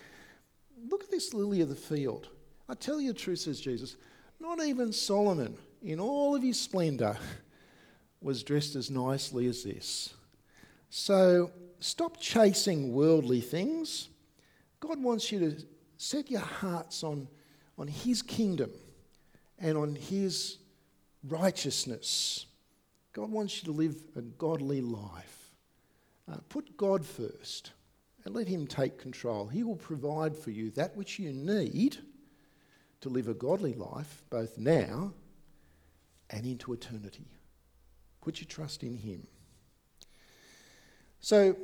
Look 0.89 1.03
at 1.03 1.12
this 1.12 1.34
lily 1.34 1.62
of 1.62 1.69
the 1.69 1.75
field. 1.75 2.29
I 2.69 2.75
tell 2.75 3.01
you 3.01 3.12
the 3.12 3.19
truth, 3.19 3.39
says 3.39 3.60
Jesus, 3.60 3.97
not 4.39 4.63
even 4.63 4.93
Solomon, 4.93 5.58
in 5.82 5.99
all 5.99 6.36
of 6.36 6.43
his 6.43 6.60
splendour, 6.60 7.17
was 8.21 8.41
dressed 8.41 8.75
as 8.75 8.89
nicely 8.89 9.47
as 9.47 9.63
this. 9.63 10.13
So 10.89 11.51
stop 11.79 12.19
chasing 12.19 12.93
worldly 12.93 13.41
things. 13.41 14.08
God 14.84 15.02
wants 15.02 15.32
you 15.32 15.39
to 15.39 15.65
set 15.96 16.30
your 16.30 16.41
hearts 16.41 17.06
on, 17.06 17.30
on 17.78 17.88
His 17.88 18.22
kingdom 18.22 18.69
and 19.58 19.78
on 19.78 19.96
His 19.96 20.58
righteousness. 21.26 22.48
God 23.13 23.32
wants 23.32 23.60
you 23.60 23.72
to 23.72 23.78
live 23.78 23.96
a 24.17 24.22
godly 24.22 24.82
life. 24.82 25.54
Uh, 26.30 26.36
put 26.50 26.76
God 26.76 27.06
first 27.06 27.72
and 28.26 28.36
let 28.36 28.50
Him 28.50 28.67
take 28.67 28.98
control. 28.98 29.48
He 29.48 29.63
will 29.63 29.78
provide 29.78 30.36
for 30.36 30.52
you 30.52 30.69
that 30.72 30.98
which 30.98 31.17
you 31.17 31.32
need 31.32 32.00
to 33.00 33.08
live 33.08 33.30
a 33.30 33.34
godly 33.34 33.76
life, 33.76 34.24
both 34.30 34.58
now 34.58 35.13
and 36.30 36.46
into 36.46 36.74
eternity. 36.74 37.32
Put 38.19 38.41
your 38.41 38.50
trust 38.50 38.84
in 38.84 38.98
Him. 38.98 39.28
So, 41.22 41.56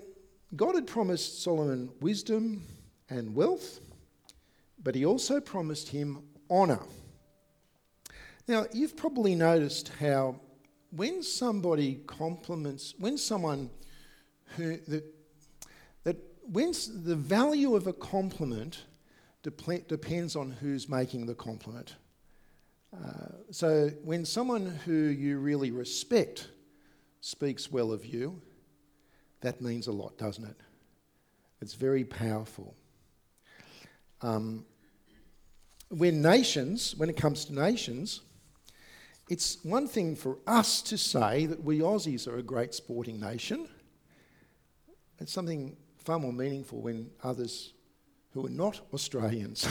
God 0.55 0.75
had 0.75 0.88
promised 0.88 1.43
Solomon 1.43 1.89
wisdom 1.99 2.63
and 3.10 3.36
wealth, 3.36 3.80
but 4.84 4.95
He 4.95 5.06
also 5.06 5.39
promised 5.39 5.89
him 5.89 6.24
honour. 6.50 6.82
Now, 8.48 8.65
you've 8.74 8.95
probably 8.98 9.36
noticed 9.36 9.91
how 10.00 10.39
when 10.91 11.22
somebody 11.22 12.02
compliments, 12.08 12.95
when 12.98 13.17
someone 13.17 13.69
who, 14.56 14.78
that, 14.88 15.04
that 16.04 16.17
when 16.41 16.72
the 17.04 17.15
value 17.15 17.76
of 17.76 17.88
a 17.88 17.93
compliment 17.93 18.86
depends 19.43 20.36
on 20.36 20.52
who's 20.52 20.89
making 20.89 21.26
the 21.26 21.36
compliment. 21.36 21.95
Uh, 22.93 23.34
so 23.52 23.89
when 24.04 24.26
someone 24.26 24.65
who 24.86 24.93
you 24.93 25.38
really 25.38 25.72
respect 25.72 26.50
speaks 27.22 27.72
well 27.72 27.91
of 27.91 28.06
you, 28.06 28.41
that 29.41 29.62
means 29.62 29.88
a 29.88 29.91
lot, 29.91 30.17
doesn't 30.17 30.45
it? 30.45 30.58
It's 31.62 31.74
very 31.76 32.04
powerful. 32.04 32.76
Um, 34.21 34.65
when 35.89 36.21
nations, 36.21 36.95
when 36.97 37.10
it 37.10 37.17
comes 37.17 37.45
to 37.45 37.53
nations, 37.53 38.21
it's 39.29 39.63
one 39.63 39.88
thing 39.88 40.15
for 40.15 40.38
us 40.47 40.82
to 40.84 40.97
say 40.97 41.45
that 41.45 41.63
we 41.63 41.79
Aussies 41.79 42.27
are 42.27 42.38
a 42.38 42.43
great 42.43 42.73
sporting 42.73 43.19
nation. 43.19 43.67
It's 45.19 45.32
something 45.32 45.75
far 45.97 46.19
more 46.19 46.34
meaningful 46.34 46.82
when 46.82 47.10
others 47.23 47.73
who 48.32 48.45
are 48.45 48.49
not 48.49 48.82
Australians, 48.93 49.67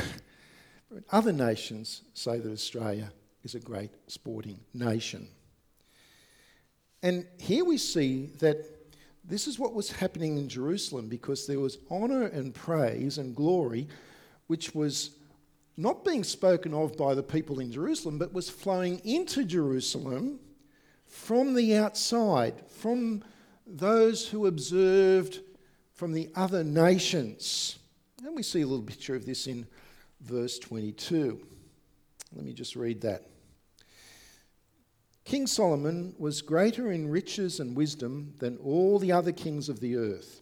other 1.10 1.32
nations 1.32 2.02
say 2.14 2.38
that 2.38 2.52
Australia 2.52 3.12
is 3.42 3.54
a 3.54 3.60
great 3.60 3.90
sporting 4.06 4.60
nation. 4.74 5.28
And 7.02 7.26
here 7.38 7.64
we 7.64 7.78
see 7.78 8.30
that 8.38 8.64
this 9.24 9.46
is 9.46 9.58
what 9.58 9.74
was 9.74 9.90
happening 9.92 10.38
in 10.38 10.48
Jerusalem 10.48 11.08
because 11.08 11.46
there 11.46 11.60
was 11.60 11.78
honour 11.90 12.26
and 12.26 12.54
praise 12.54 13.18
and 13.18 13.36
glory 13.36 13.86
which 14.48 14.74
was 14.74 15.12
not 15.76 16.04
being 16.04 16.24
spoken 16.24 16.74
of 16.74 16.96
by 16.96 17.14
the 17.14 17.22
people 17.22 17.60
in 17.60 17.70
Jerusalem, 17.70 18.18
but 18.18 18.32
was 18.32 18.50
flowing 18.50 19.00
into 19.04 19.44
Jerusalem 19.44 20.40
from 21.06 21.54
the 21.54 21.76
outside, 21.76 22.68
from 22.68 23.22
those 23.66 24.26
who 24.28 24.46
observed 24.46 25.40
from 25.94 26.12
the 26.12 26.30
other 26.34 26.64
nations. 26.64 27.78
And 28.24 28.34
we 28.34 28.42
see 28.42 28.62
a 28.62 28.66
little 28.66 28.84
picture 28.84 29.14
of 29.14 29.24
this 29.24 29.46
in 29.46 29.66
verse 30.20 30.58
22. 30.58 31.40
Let 32.34 32.44
me 32.44 32.52
just 32.52 32.76
read 32.76 33.00
that. 33.02 33.24
King 35.24 35.46
Solomon 35.46 36.14
was 36.18 36.40
greater 36.40 36.90
in 36.90 37.10
riches 37.10 37.60
and 37.60 37.76
wisdom 37.76 38.34
than 38.38 38.56
all 38.58 38.98
the 38.98 39.12
other 39.12 39.32
kings 39.32 39.68
of 39.68 39.78
the 39.80 39.96
earth. 39.96 40.40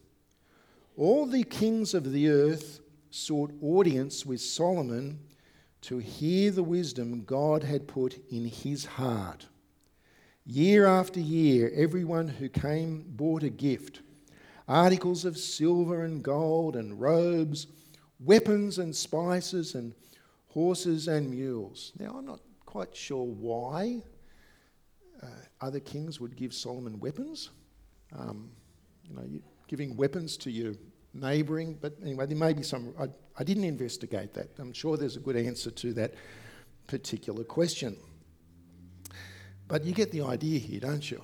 All 0.97 1.27
the 1.27 1.43
kings 1.43 1.93
of 1.93 2.13
the 2.13 2.29
earth 2.29 2.81
sought 3.17 3.53
audience 3.63 4.27
with 4.27 4.41
Solomon 4.41 5.19
to 5.81 5.99
hear 5.99 6.51
the 6.51 6.63
wisdom 6.63 7.25
God 7.25 7.63
had 7.63 7.89
put 7.89 8.19
in 8.31 8.45
his 8.45 8.85
heart. 8.85 9.47
Year 10.45 10.87
after 10.87 11.19
year, 11.19 11.73
everyone 11.75 12.29
who 12.29 12.49
came 12.49 13.05
brought 13.09 13.43
a 13.43 13.51
gift 13.51 14.03
articles 14.69 15.25
of 15.25 15.39
silver 15.39 16.03
and 16.05 16.25
gold 16.25 16.75
and 16.75 17.01
robes, 17.01 17.69
weapons 18.19 18.79
and 18.79 18.95
spices, 18.95 19.77
and 19.77 19.95
horses 20.49 21.07
and 21.07 21.31
mules. 21.31 21.93
Now, 21.99 22.17
I'm 22.19 22.27
not 22.27 22.41
quite 22.65 22.95
sure 22.97 23.25
why 23.25 24.03
uh, 25.23 25.27
other 25.61 25.79
kings 25.81 26.21
would 26.21 26.37
give 26.37 26.53
Solomon 26.53 26.99
weapons. 26.99 27.51
Um, 28.13 28.51
you 29.09 29.15
know, 29.15 29.23
giving 29.69 29.97
weapons 29.97 30.37
to 30.39 30.51
your 30.51 30.75
neighbouring, 31.21 31.79
but 31.81 31.95
anyway, 32.03 32.27
there 32.27 32.37
may 32.37 32.53
be 32.53 32.63
some. 32.63 32.95
I, 32.99 33.09
I 33.39 33.45
didn't 33.45 33.65
investigate 33.65 34.35
that. 34.35 34.51
I'm 34.59 34.73
sure 34.73 34.97
there's 34.97 35.17
a 35.17 35.21
good 35.21 35.37
answer 35.37 35.71
to 35.71 35.93
that 35.95 36.15
particular 36.87 37.45
question. 37.45 37.97
But 39.69 39.85
you 39.85 39.93
get 39.93 40.13
the 40.13 40.23
idea 40.23 40.59
here, 40.59 40.81
don't 40.81 41.11
you? 41.11 41.21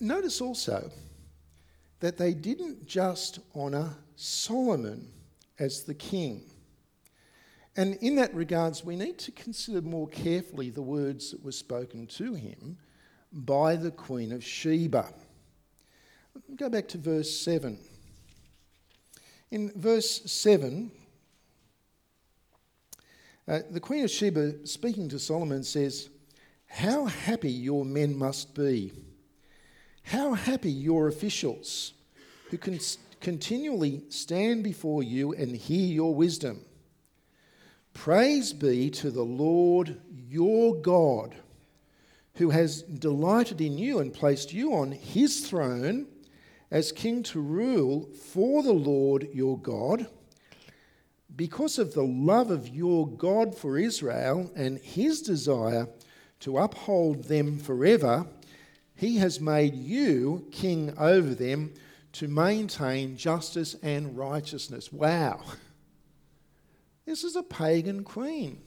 Notice 0.00 0.40
also 0.40 0.90
that 2.00 2.18
they 2.18 2.34
didn't 2.34 2.86
just 2.86 3.40
honour 3.54 3.90
Solomon 4.16 5.08
as 5.58 5.82
the 5.82 5.94
king. 5.94 6.42
And 7.76 7.96
in 7.96 8.16
that 8.16 8.34
regards, 8.34 8.84
we 8.84 8.96
need 8.96 9.18
to 9.18 9.32
consider 9.32 9.82
more 9.82 10.08
carefully 10.08 10.70
the 10.70 10.82
words 10.82 11.30
that 11.30 11.42
were 11.42 11.52
spoken 11.52 12.06
to 12.08 12.34
him 12.34 12.78
by 13.32 13.76
the 13.76 13.90
Queen 13.90 14.32
of 14.32 14.44
Sheba. 14.44 15.12
Go 16.56 16.68
back 16.68 16.88
to 16.88 16.98
verse 16.98 17.34
7. 17.40 17.78
In 19.50 19.72
verse 19.76 20.22
7, 20.30 20.90
uh, 23.48 23.60
the 23.70 23.80
Queen 23.80 24.04
of 24.04 24.10
Sheba, 24.10 24.66
speaking 24.66 25.08
to 25.08 25.18
Solomon, 25.18 25.62
says, 25.62 26.10
How 26.66 27.06
happy 27.06 27.50
your 27.50 27.84
men 27.84 28.18
must 28.18 28.54
be! 28.54 28.92
How 30.02 30.34
happy 30.34 30.70
your 30.70 31.08
officials 31.08 31.94
who 32.50 32.58
can 32.58 32.78
continually 33.20 34.02
stand 34.08 34.62
before 34.62 35.02
you 35.02 35.32
and 35.32 35.56
hear 35.56 35.86
your 35.86 36.14
wisdom. 36.14 36.60
Praise 37.94 38.52
be 38.52 38.90
to 38.90 39.10
the 39.10 39.24
Lord 39.24 40.00
your 40.28 40.76
God, 40.76 41.34
who 42.34 42.50
has 42.50 42.82
delighted 42.82 43.60
in 43.60 43.78
you 43.78 44.00
and 44.00 44.12
placed 44.12 44.52
you 44.52 44.74
on 44.74 44.92
his 44.92 45.48
throne 45.48 46.06
as 46.70 46.92
king 46.92 47.22
to 47.22 47.40
rule 47.40 48.08
for 48.32 48.62
the 48.62 48.72
Lord 48.72 49.28
your 49.32 49.58
God. 49.58 50.06
Because 51.34 51.78
of 51.78 51.94
the 51.94 52.04
love 52.04 52.50
of 52.50 52.68
your 52.68 53.06
God 53.06 53.56
for 53.56 53.78
Israel 53.78 54.50
and 54.56 54.78
his 54.78 55.20
desire 55.20 55.88
to 56.40 56.58
uphold 56.58 57.24
them 57.24 57.58
forever, 57.58 58.26
he 58.94 59.18
has 59.18 59.40
made 59.40 59.74
you 59.74 60.46
king 60.50 60.94
over 60.98 61.34
them 61.34 61.74
to 62.12 62.28
maintain 62.28 63.16
justice 63.16 63.76
and 63.82 64.16
righteousness. 64.16 64.90
Wow. 64.90 65.42
This 67.04 67.22
is 67.22 67.36
a 67.36 67.42
pagan 67.42 68.02
queen 68.04 68.62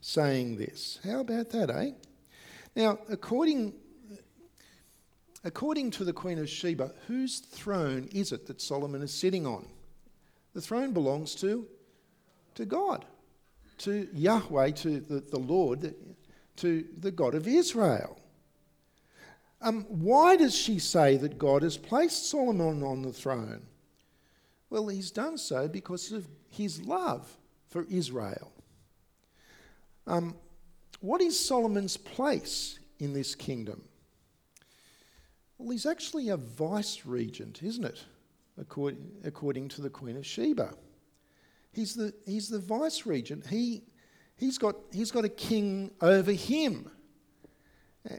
saying 0.00 0.56
this. 0.56 0.98
How 1.04 1.20
about 1.20 1.50
that, 1.50 1.70
eh? 1.70 1.90
Now, 2.74 2.98
according 3.08 3.74
According 5.46 5.92
to 5.92 6.04
the 6.04 6.12
Queen 6.12 6.40
of 6.40 6.50
Sheba, 6.50 6.90
whose 7.06 7.38
throne 7.38 8.08
is 8.12 8.32
it 8.32 8.48
that 8.48 8.60
Solomon 8.60 9.00
is 9.00 9.14
sitting 9.14 9.46
on? 9.46 9.64
The 10.54 10.60
throne 10.60 10.92
belongs 10.92 11.36
to, 11.36 11.68
to 12.56 12.64
God, 12.64 13.04
to 13.78 14.08
Yahweh, 14.12 14.72
to 14.72 14.98
the, 14.98 15.20
the 15.20 15.38
Lord. 15.38 15.94
to 16.56 16.84
the 16.98 17.12
God 17.12 17.36
of 17.36 17.46
Israel. 17.46 18.18
Um, 19.62 19.84
why 19.88 20.34
does 20.34 20.52
she 20.52 20.80
say 20.80 21.16
that 21.18 21.38
God 21.38 21.62
has 21.62 21.76
placed 21.76 22.28
Solomon 22.28 22.82
on 22.82 23.02
the 23.02 23.12
throne? 23.12 23.62
Well, 24.68 24.88
he's 24.88 25.12
done 25.12 25.38
so 25.38 25.68
because 25.68 26.10
of 26.10 26.26
his 26.48 26.82
love 26.82 27.30
for 27.68 27.86
Israel. 27.88 28.50
Um, 30.08 30.34
what 30.98 31.20
is 31.20 31.38
Solomon's 31.38 31.96
place 31.96 32.80
in 32.98 33.12
this 33.12 33.36
kingdom? 33.36 33.82
Well, 35.58 35.70
he's 35.70 35.86
actually 35.86 36.28
a 36.28 36.36
vice 36.36 37.06
regent, 37.06 37.62
isn't 37.62 37.84
it? 37.84 38.04
According, 38.58 39.10
according 39.24 39.68
to 39.70 39.82
the 39.82 39.90
Queen 39.90 40.16
of 40.16 40.26
Sheba. 40.26 40.74
He's 41.72 41.94
the, 41.94 42.14
he's 42.24 42.48
the 42.48 42.58
vice 42.58 43.04
regent. 43.04 43.46
He, 43.46 43.82
he's, 44.36 44.58
got, 44.58 44.76
he's 44.92 45.10
got 45.10 45.24
a 45.24 45.30
king 45.30 45.90
over 46.00 46.32
him. 46.32 46.90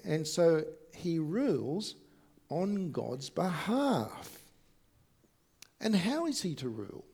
And 0.04 0.28
so 0.28 0.64
he 0.96 1.18
rules 1.18 1.96
on 2.50 2.92
God's 2.92 3.30
behalf. 3.30 4.40
And 5.80 5.96
how 5.96 6.26
is 6.26 6.42
he 6.42 6.56
to 6.56 6.70
rule? 6.70 7.06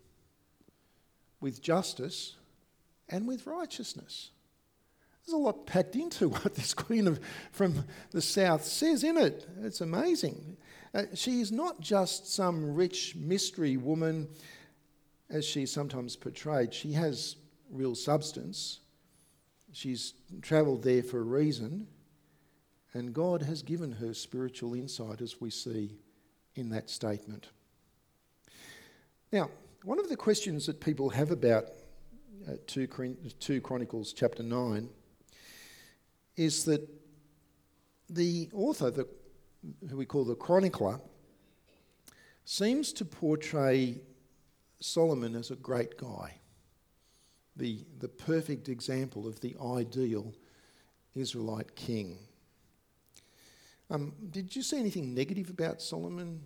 With 1.39 1.61
justice 1.61 2.35
and 3.09 3.27
with 3.27 3.45
righteousness. 3.45 4.31
There's 5.25 5.33
a 5.33 5.37
lot 5.37 5.65
packed 5.65 5.95
into 5.95 6.29
what 6.29 6.55
this 6.55 6.73
queen 6.73 7.07
of, 7.07 7.19
from 7.51 7.85
the 8.11 8.21
south 8.21 8.65
says, 8.65 9.03
in 9.03 9.17
it? 9.17 9.47
It's 9.61 9.81
amazing. 9.81 10.57
Uh, 10.93 11.03
she 11.13 11.39
is 11.39 11.51
not 11.51 11.79
just 11.79 12.31
some 12.31 12.73
rich 12.75 13.15
mystery 13.15 13.77
woman, 13.77 14.27
as 15.29 15.45
she's 15.45 15.71
sometimes 15.71 16.15
portrayed. 16.15 16.73
She 16.73 16.93
has 16.93 17.37
real 17.71 17.95
substance. 17.95 18.79
She's 19.71 20.13
travelled 20.41 20.83
there 20.83 21.01
for 21.01 21.19
a 21.19 21.23
reason, 21.23 21.87
and 22.93 23.13
God 23.13 23.41
has 23.41 23.63
given 23.63 23.93
her 23.93 24.13
spiritual 24.13 24.75
insight, 24.75 25.21
as 25.21 25.41
we 25.41 25.49
see 25.49 25.97
in 26.55 26.69
that 26.69 26.89
statement. 26.89 27.49
Now, 29.31 29.49
one 29.83 29.99
of 29.99 30.09
the 30.09 30.15
questions 30.15 30.67
that 30.67 30.79
people 30.79 31.09
have 31.09 31.31
about 31.31 31.65
uh, 32.47 32.53
2, 32.67 32.87
2 33.39 33.61
Chronicles 33.61 34.13
chapter 34.13 34.43
9 34.43 34.89
is 36.35 36.65
that 36.65 36.87
the 38.09 38.49
author, 38.53 38.91
the, 38.91 39.07
who 39.89 39.97
we 39.97 40.05
call 40.05 40.25
the 40.25 40.35
chronicler, 40.35 40.99
seems 42.45 42.91
to 42.93 43.05
portray 43.05 44.01
Solomon 44.79 45.35
as 45.35 45.51
a 45.51 45.55
great 45.55 45.97
guy, 45.97 46.35
the, 47.55 47.85
the 47.99 48.07
perfect 48.07 48.67
example 48.67 49.27
of 49.27 49.39
the 49.39 49.55
ideal 49.63 50.33
Israelite 51.15 51.75
king. 51.75 52.17
Um, 53.89 54.13
did 54.31 54.55
you 54.55 54.61
see 54.61 54.79
anything 54.79 55.13
negative 55.13 55.49
about 55.49 55.81
Solomon 55.81 56.41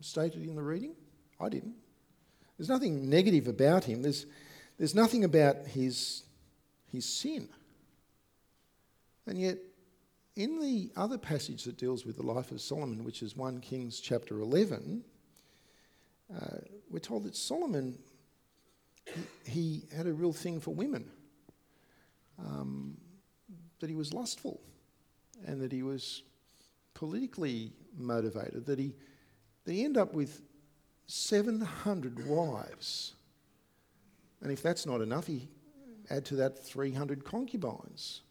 stated 0.00 0.42
in 0.42 0.56
the 0.56 0.62
reading? 0.62 0.94
I 1.40 1.48
didn't. 1.48 1.74
There's 2.56 2.68
nothing 2.68 3.08
negative 3.08 3.46
about 3.46 3.84
him. 3.84 4.02
There's, 4.02 4.26
there's 4.78 4.94
nothing 4.94 5.24
about 5.24 5.66
his, 5.66 6.24
his 6.90 7.04
sin. 7.04 7.48
And 9.28 9.38
yet, 9.38 9.58
in 10.36 10.58
the 10.58 10.90
other 10.96 11.18
passage 11.18 11.64
that 11.64 11.76
deals 11.76 12.06
with 12.06 12.16
the 12.16 12.22
life 12.22 12.50
of 12.50 12.62
Solomon, 12.62 13.04
which 13.04 13.22
is 13.22 13.36
1 13.36 13.60
Kings 13.60 14.00
chapter 14.00 14.40
11, 14.40 15.04
uh, 16.34 16.46
we're 16.90 16.98
told 16.98 17.24
that 17.24 17.36
Solomon, 17.36 17.98
he, 19.04 19.50
he, 19.50 19.82
had 19.94 20.06
a 20.06 20.12
real 20.12 20.32
thing 20.32 20.60
for 20.60 20.72
women, 20.72 21.10
um, 22.38 22.96
that 23.80 23.90
he 23.90 23.96
was 23.96 24.14
lustful, 24.14 24.60
and 25.46 25.60
that 25.60 25.72
he 25.72 25.82
was 25.82 26.22
politically 26.94 27.72
motivated, 27.96 28.64
that 28.64 28.78
he, 28.78 28.94
that 29.64 29.72
he 29.72 29.84
ended 29.84 30.00
up 30.00 30.14
with 30.14 30.40
700 31.06 32.26
wives. 32.26 33.12
And 34.40 34.50
if 34.50 34.62
that's 34.62 34.86
not 34.86 35.02
enough, 35.02 35.26
he 35.26 35.48
add 36.08 36.24
to 36.26 36.36
that 36.36 36.58
300 36.58 37.24
concubines 37.24 38.22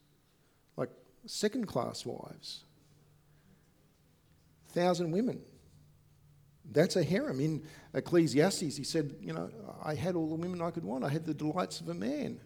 second 1.27 1.67
class 1.67 2.05
wives. 2.05 2.63
Thousand 4.69 5.11
women. 5.11 5.41
That's 6.71 6.95
a 6.95 7.03
harem. 7.03 7.39
In 7.39 7.63
Ecclesiastes, 7.93 8.75
he 8.75 8.83
said, 8.83 9.15
You 9.21 9.33
know, 9.33 9.49
I 9.83 9.95
had 9.95 10.15
all 10.15 10.27
the 10.27 10.35
women 10.35 10.61
I 10.61 10.71
could 10.71 10.83
want. 10.83 11.03
I 11.03 11.09
had 11.09 11.25
the 11.25 11.33
delights 11.33 11.79
of 11.79 11.89
a 11.89 11.93
man. 11.93 12.39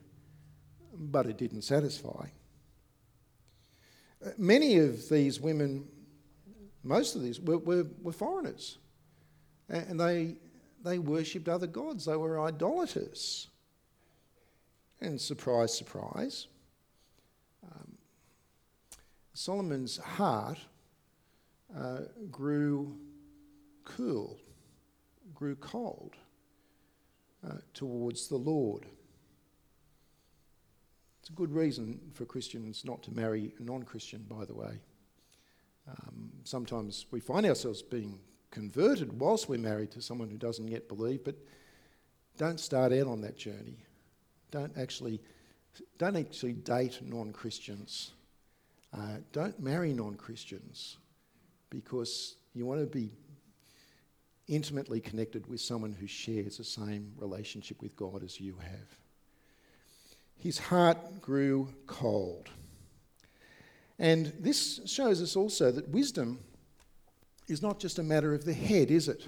But 0.94 1.26
it 1.26 1.38
didn't 1.38 1.64
satisfy. 1.64 2.28
Uh, 4.24 4.30
many 4.38 4.78
of 4.78 5.10
these 5.10 5.40
women, 5.40 5.88
most 6.84 7.16
of 7.16 7.24
these, 7.24 7.40
were, 7.40 7.58
were, 7.58 7.88
were 8.02 8.12
foreigners. 8.12 8.78
And 9.70 10.00
they, 10.00 10.36
they 10.84 11.00
worshipped 11.00 11.48
other 11.48 11.68
gods. 11.68 12.06
They 12.06 12.16
were 12.16 12.42
idolaters. 12.42 13.48
And 15.00 15.20
surprise, 15.20 15.76
surprise, 15.76 16.48
Solomon's 19.34 19.98
heart 19.98 20.60
uh, 21.76 22.02
grew 22.30 22.98
cool, 23.86 24.38
grew 25.34 25.56
cold 25.56 26.16
uh, 27.48 27.58
towards 27.74 28.28
the 28.28 28.38
Lord. 28.38 28.86
It's 31.22 31.30
a 31.30 31.34
good 31.34 31.54
reason 31.54 32.00
for 32.14 32.26
Christians 32.26 32.84
not 32.84 33.04
to 33.04 33.12
marry 33.12 33.54
a 33.60 33.64
non 33.64 33.84
Christian, 33.84 34.26
by 34.28 34.46
the 34.46 34.56
way. 34.56 34.80
Um, 35.88 36.32
sometimes 36.44 37.06
we 37.12 37.20
find 37.20 37.46
ourselves 37.46 37.82
being 37.82 38.20
converted 38.50 39.18
whilst 39.20 39.48
we're 39.48 39.58
married 39.58 39.92
to 39.92 40.02
someone 40.02 40.30
who 40.30 40.38
doesn't 40.38 40.68
yet 40.68 40.88
believe, 40.88 41.24
but 41.24 41.36
don't 42.38 42.60
start 42.60 42.92
out 42.92 43.08
on 43.08 43.22
that 43.22 43.38
journey. 43.38 43.78
Don't 44.52 44.78
actually, 44.78 45.22
don't 45.98 46.18
actually 46.18 46.54
date 46.54 47.00
non 47.02 47.32
Christians. 47.32 48.12
Uh, 48.94 49.18
don't 49.32 49.60
marry 49.60 49.94
non 49.94 50.16
Christians 50.16 50.98
because 51.70 52.36
you 52.54 52.66
want 52.66 52.82
to 52.82 52.86
be 52.86 53.12
intimately 54.48 55.00
connected 55.00 55.48
with 55.48 55.62
someone 55.62 55.94
who 55.94 56.08
shares 56.08 56.58
the 56.58 56.64
same 56.64 57.14
relationship 57.18 57.82
with 57.82 57.96
God 57.96 58.24
as 58.24 58.40
you 58.40 58.56
have. 58.62 58.98
His 60.38 60.58
heart 60.58 61.22
grew 61.22 61.70
cold. 61.88 62.50
And 63.98 64.34
this 64.40 64.82
shows 64.86 65.22
us 65.22 65.36
also 65.36 65.72
that 65.72 65.88
wisdom 65.90 66.40
is 67.48 67.62
not 67.62 67.80
just 67.80 68.00
a 68.00 68.04
matter 68.04 68.34
of 68.34 68.44
the 68.44 68.54
head, 68.54 68.92
is 68.92 69.08
it? 69.08 69.28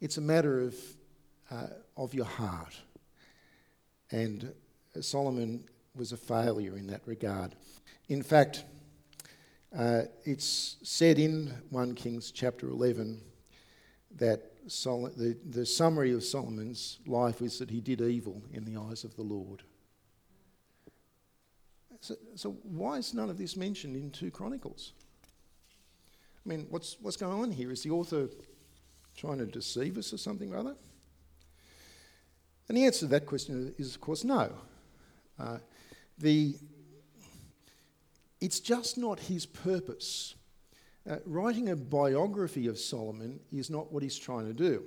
It's 0.00 0.18
a 0.18 0.20
matter 0.20 0.60
of, 0.60 0.74
uh, 1.50 1.68
of 1.96 2.12
your 2.12 2.26
heart. 2.26 2.76
And 4.10 4.52
Solomon 5.00 5.64
was 5.96 6.12
a 6.12 6.16
failure 6.16 6.76
in 6.76 6.86
that 6.88 7.00
regard. 7.06 7.54
In 8.08 8.22
fact, 8.22 8.64
uh, 9.76 10.02
it's 10.24 10.76
said 10.82 11.18
in 11.18 11.52
1 11.70 11.94
Kings 11.94 12.30
chapter 12.30 12.68
11 12.68 13.20
that 14.16 14.50
Sol- 14.66 15.10
the, 15.16 15.36
the 15.50 15.66
summary 15.66 16.12
of 16.12 16.24
Solomon's 16.24 16.98
life 17.06 17.42
is 17.42 17.58
that 17.58 17.70
he 17.70 17.80
did 17.80 18.00
evil 18.00 18.42
in 18.52 18.64
the 18.64 18.80
eyes 18.80 19.04
of 19.04 19.14
the 19.16 19.22
Lord. 19.22 19.62
So, 22.00 22.14
so 22.34 22.50
why 22.62 22.96
is 22.96 23.14
none 23.14 23.30
of 23.30 23.38
this 23.38 23.56
mentioned 23.56 23.96
in 23.96 24.10
2 24.10 24.30
Chronicles? 24.30 24.92
I 26.44 26.48
mean, 26.48 26.66
what's, 26.70 26.96
what's 27.00 27.16
going 27.16 27.32
on 27.32 27.50
here? 27.50 27.72
Is 27.72 27.82
the 27.82 27.90
author 27.90 28.28
trying 29.16 29.38
to 29.38 29.46
deceive 29.46 29.96
us 29.98 30.12
or 30.12 30.18
something 30.18 30.52
or 30.52 30.58
other? 30.58 30.76
And 32.68 32.76
the 32.76 32.84
answer 32.84 33.00
to 33.00 33.06
that 33.08 33.26
question 33.26 33.74
is, 33.78 33.94
of 33.94 34.00
course, 34.00 34.24
no. 34.24 34.52
Uh, 35.38 35.58
the 36.18 36.56
it's 38.44 38.60
just 38.60 38.98
not 38.98 39.18
his 39.18 39.46
purpose. 39.46 40.34
Uh, 41.08 41.16
writing 41.24 41.70
a 41.70 41.76
biography 41.76 42.66
of 42.66 42.78
Solomon 42.78 43.40
is 43.50 43.70
not 43.70 43.90
what 43.90 44.02
he's 44.02 44.18
trying 44.18 44.46
to 44.46 44.52
do. 44.52 44.82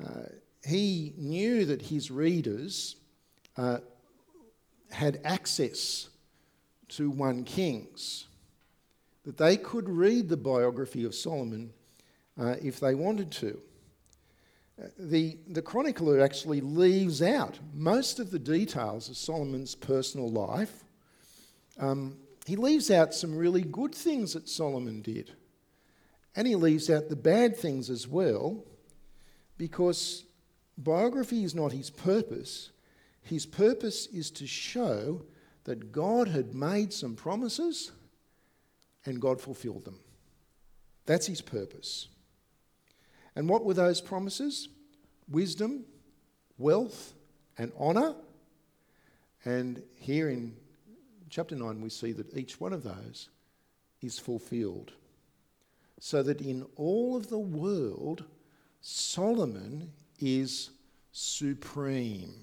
Uh, 0.00 0.26
he 0.64 1.14
knew 1.16 1.64
that 1.64 1.82
his 1.82 2.12
readers 2.12 2.94
uh, 3.56 3.78
had 4.92 5.20
access 5.24 6.10
to 6.90 7.10
1 7.10 7.42
Kings, 7.42 8.28
that 9.24 9.36
they 9.36 9.56
could 9.56 9.88
read 9.88 10.28
the 10.28 10.36
biography 10.36 11.04
of 11.04 11.16
Solomon 11.16 11.72
uh, 12.40 12.54
if 12.62 12.78
they 12.78 12.94
wanted 12.94 13.32
to. 13.32 13.60
Uh, 14.80 14.86
the, 14.96 15.38
the 15.48 15.62
chronicler 15.62 16.20
actually 16.20 16.60
leaves 16.60 17.20
out 17.20 17.58
most 17.74 18.20
of 18.20 18.30
the 18.30 18.38
details 18.38 19.08
of 19.08 19.16
Solomon's 19.16 19.74
personal 19.74 20.30
life. 20.30 20.84
Um, 21.80 22.16
he 22.48 22.56
leaves 22.56 22.90
out 22.90 23.12
some 23.12 23.36
really 23.36 23.60
good 23.60 23.94
things 23.94 24.32
that 24.32 24.48
Solomon 24.48 25.02
did. 25.02 25.32
And 26.34 26.46
he 26.46 26.54
leaves 26.54 26.88
out 26.88 27.10
the 27.10 27.16
bad 27.16 27.54
things 27.54 27.90
as 27.90 28.08
well, 28.08 28.64
because 29.58 30.24
biography 30.78 31.44
is 31.44 31.54
not 31.54 31.72
his 31.72 31.90
purpose. 31.90 32.70
His 33.20 33.44
purpose 33.44 34.06
is 34.06 34.30
to 34.30 34.46
show 34.46 35.26
that 35.64 35.92
God 35.92 36.28
had 36.28 36.54
made 36.54 36.94
some 36.94 37.16
promises 37.16 37.92
and 39.04 39.20
God 39.20 39.42
fulfilled 39.42 39.84
them. 39.84 40.00
That's 41.04 41.26
his 41.26 41.42
purpose. 41.42 42.08
And 43.36 43.46
what 43.46 43.62
were 43.62 43.74
those 43.74 44.00
promises? 44.00 44.68
Wisdom, 45.28 45.84
wealth, 46.56 47.12
and 47.58 47.72
honour. 47.78 48.14
And 49.44 49.82
here 49.96 50.30
in 50.30 50.56
chapter 51.28 51.54
9, 51.54 51.80
we 51.80 51.90
see 51.90 52.12
that 52.12 52.36
each 52.36 52.60
one 52.60 52.72
of 52.72 52.82
those 52.82 53.28
is 54.02 54.18
fulfilled. 54.18 54.92
So 56.00 56.22
that 56.22 56.40
in 56.40 56.64
all 56.76 57.16
of 57.16 57.28
the 57.28 57.38
world, 57.38 58.24
Solomon 58.80 59.92
is 60.20 60.70
supreme. 61.12 62.34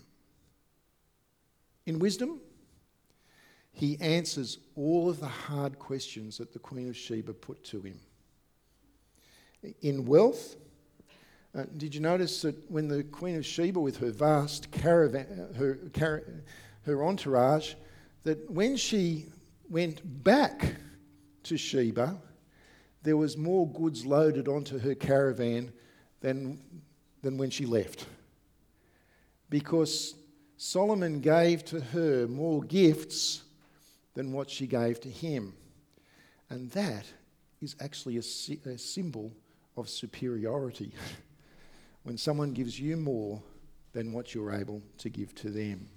In 1.86 2.00
wisdom, 2.00 2.42
he 3.72 3.98
answers 4.00 4.58
all 4.76 5.10
of 5.10 5.20
the 5.20 5.28
hard 5.28 5.80
questions 5.80 6.38
that 6.38 6.54
the 6.54 6.60
Queen 6.60 6.90
of 6.90 6.98
Sheba 6.98 7.34
put 7.34 7.64
to 7.66 7.82
him. 7.82 8.00
In 9.82 10.06
wealth, 10.06 10.56
uh, 11.56 11.64
did 11.78 11.96
you 11.96 12.02
notice 12.02 12.42
that 12.42 12.70
when 12.70 12.88
the 12.88 13.04
Queen 13.04 13.38
of 13.38 13.46
Sheba, 13.46 13.80
with 13.80 13.98
her 13.98 14.12
vast 14.12 14.72
caravan, 14.72 15.48
her, 15.58 15.80
her 16.86 17.04
entourage, 17.04 17.76
that 18.26 18.52
when 18.52 18.76
she 18.76 19.28
went 19.70 20.02
back 20.24 20.76
to 21.44 21.58
Sheba, 21.58 22.18
there 23.04 23.16
was 23.16 23.38
more 23.38 23.72
goods 23.72 24.06
loaded 24.06 24.48
onto 24.48 24.78
her 24.80 24.96
caravan 24.96 25.72
than, 26.20 26.60
than 27.22 27.38
when 27.38 27.50
she 27.50 27.66
left. 27.66 28.06
Because 29.50 30.16
Solomon 30.58 31.22
gave 31.22 31.64
to 31.66 31.80
her 31.80 32.28
more 32.28 32.64
gifts 32.64 33.44
than 34.16 34.34
what 34.34 34.50
she 34.50 34.68
gave 34.68 35.00
to 35.02 35.10
him. 35.10 35.54
And 36.50 36.70
that 36.72 37.06
is 37.62 37.76
actually 37.80 38.18
a, 38.18 38.70
a 38.70 38.78
symbol 38.78 39.32
of 39.78 39.88
superiority. 39.88 40.94
when 42.06 42.18
someone 42.18 42.54
gives 42.54 42.80
you 42.80 42.98
more 42.98 43.42
than 43.94 44.14
what 44.14 44.34
you're 44.34 44.54
able 44.54 44.82
to 45.00 45.10
give 45.10 45.34
to 45.36 45.50
them. 45.50 45.90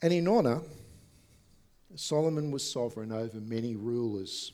And 0.00 0.12
in 0.12 0.28
honour, 0.28 0.62
Solomon 1.96 2.50
was 2.50 2.70
sovereign 2.70 3.10
over 3.10 3.38
many 3.38 3.74
rulers. 3.74 4.52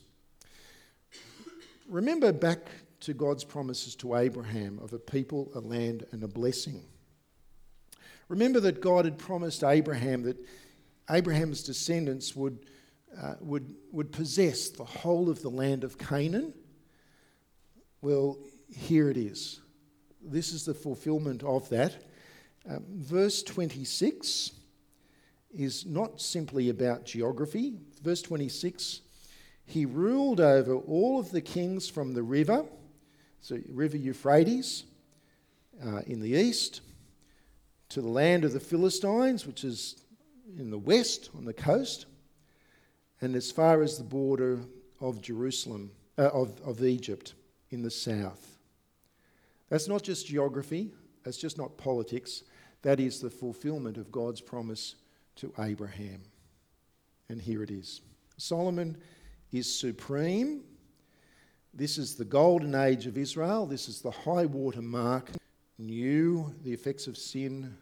Remember 1.87 2.31
back 2.31 2.67
to 3.01 3.13
God's 3.13 3.43
promises 3.43 3.95
to 3.97 4.15
Abraham 4.15 4.79
of 4.79 4.93
a 4.93 4.97
people, 4.97 5.51
a 5.53 5.59
land, 5.59 6.05
and 6.11 6.23
a 6.23 6.27
blessing. 6.27 6.83
Remember 8.27 8.59
that 8.61 8.81
God 8.81 9.05
had 9.05 9.19
promised 9.19 9.63
Abraham 9.63 10.23
that 10.23 10.37
Abraham's 11.11 11.61
descendants 11.61 12.35
would, 12.35 12.65
uh, 13.21 13.35
would, 13.39 13.75
would 13.91 14.11
possess 14.11 14.69
the 14.69 14.83
whole 14.83 15.29
of 15.29 15.43
the 15.43 15.49
land 15.49 15.83
of 15.83 15.99
Canaan. 15.99 16.53
Well, 18.01 18.39
here 18.67 19.11
it 19.11 19.17
is. 19.17 19.59
This 20.23 20.51
is 20.51 20.65
the 20.65 20.73
fulfillment 20.73 21.43
of 21.43 21.69
that. 21.69 21.95
Um, 22.67 22.83
verse 22.89 23.43
26 23.43 24.51
is 25.55 25.85
not 25.85 26.21
simply 26.21 26.69
about 26.69 27.05
geography. 27.05 27.73
Verse 28.03 28.21
26 28.21 29.01
He 29.65 29.85
ruled 29.85 30.39
over 30.39 30.75
all 30.75 31.19
of 31.19 31.31
the 31.31 31.41
kings 31.41 31.89
from 31.89 32.13
the 32.13 32.23
river, 32.23 32.65
so 33.41 33.59
River 33.69 33.97
Euphrates 33.97 34.83
uh, 35.85 36.01
in 36.07 36.19
the 36.19 36.31
east, 36.31 36.81
to 37.89 38.01
the 38.01 38.09
land 38.09 38.43
of 38.43 38.53
the 38.53 38.59
Philistines, 38.59 39.45
which 39.45 39.63
is 39.63 40.03
in 40.57 40.69
the 40.69 40.77
west 40.77 41.29
on 41.35 41.45
the 41.45 41.53
coast, 41.53 42.05
and 43.21 43.35
as 43.35 43.51
far 43.51 43.81
as 43.81 43.97
the 43.97 44.03
border 44.03 44.59
of 45.01 45.21
Jerusalem, 45.21 45.91
uh, 46.17 46.29
of, 46.29 46.59
of 46.65 46.83
Egypt 46.83 47.33
in 47.71 47.81
the 47.81 47.91
south. 47.91 48.57
That's 49.69 49.87
not 49.87 50.03
just 50.03 50.27
geography, 50.27 50.91
that's 51.23 51.37
just 51.37 51.57
not 51.57 51.77
politics. 51.77 52.43
That 52.83 52.99
is 52.99 53.19
the 53.19 53.31
fulfillment 53.31 53.97
of 53.97 54.11
God's 54.11 54.41
promise 54.41 54.95
to 55.35 55.53
Abraham. 55.59 56.21
And 57.29 57.41
here 57.41 57.63
it 57.63 57.71
is 57.71 58.01
Solomon 58.37 58.97
is 59.51 59.73
supreme. 59.73 60.63
This 61.73 61.97
is 61.97 62.15
the 62.15 62.25
golden 62.25 62.75
age 62.75 63.05
of 63.05 63.17
Israel. 63.17 63.65
This 63.65 63.89
is 63.89 64.01
the 64.01 64.11
high 64.11 64.45
water 64.45 64.81
mark. 64.81 65.29
Knew 65.77 66.53
the 66.63 66.71
effects 66.71 67.07
of 67.07 67.17
sin 67.17 67.75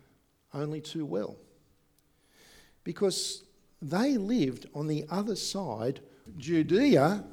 only 0.54 0.82
too 0.82 1.06
well. 1.06 1.38
Because 2.84 3.44
they 3.82 4.18
lived 4.18 4.68
on 4.74 4.88
the 4.88 5.06
other 5.10 5.36
side, 5.36 6.00
Judea, 6.38 7.24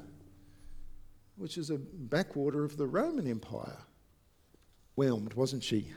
which 1.36 1.56
is 1.56 1.70
a 1.70 1.78
backwater 1.78 2.64
of 2.64 2.76
the 2.76 2.86
Roman 2.86 3.26
Empire. 3.26 3.78
Whelmed, 4.96 5.34
wasn't 5.34 5.62
she? 5.62 5.92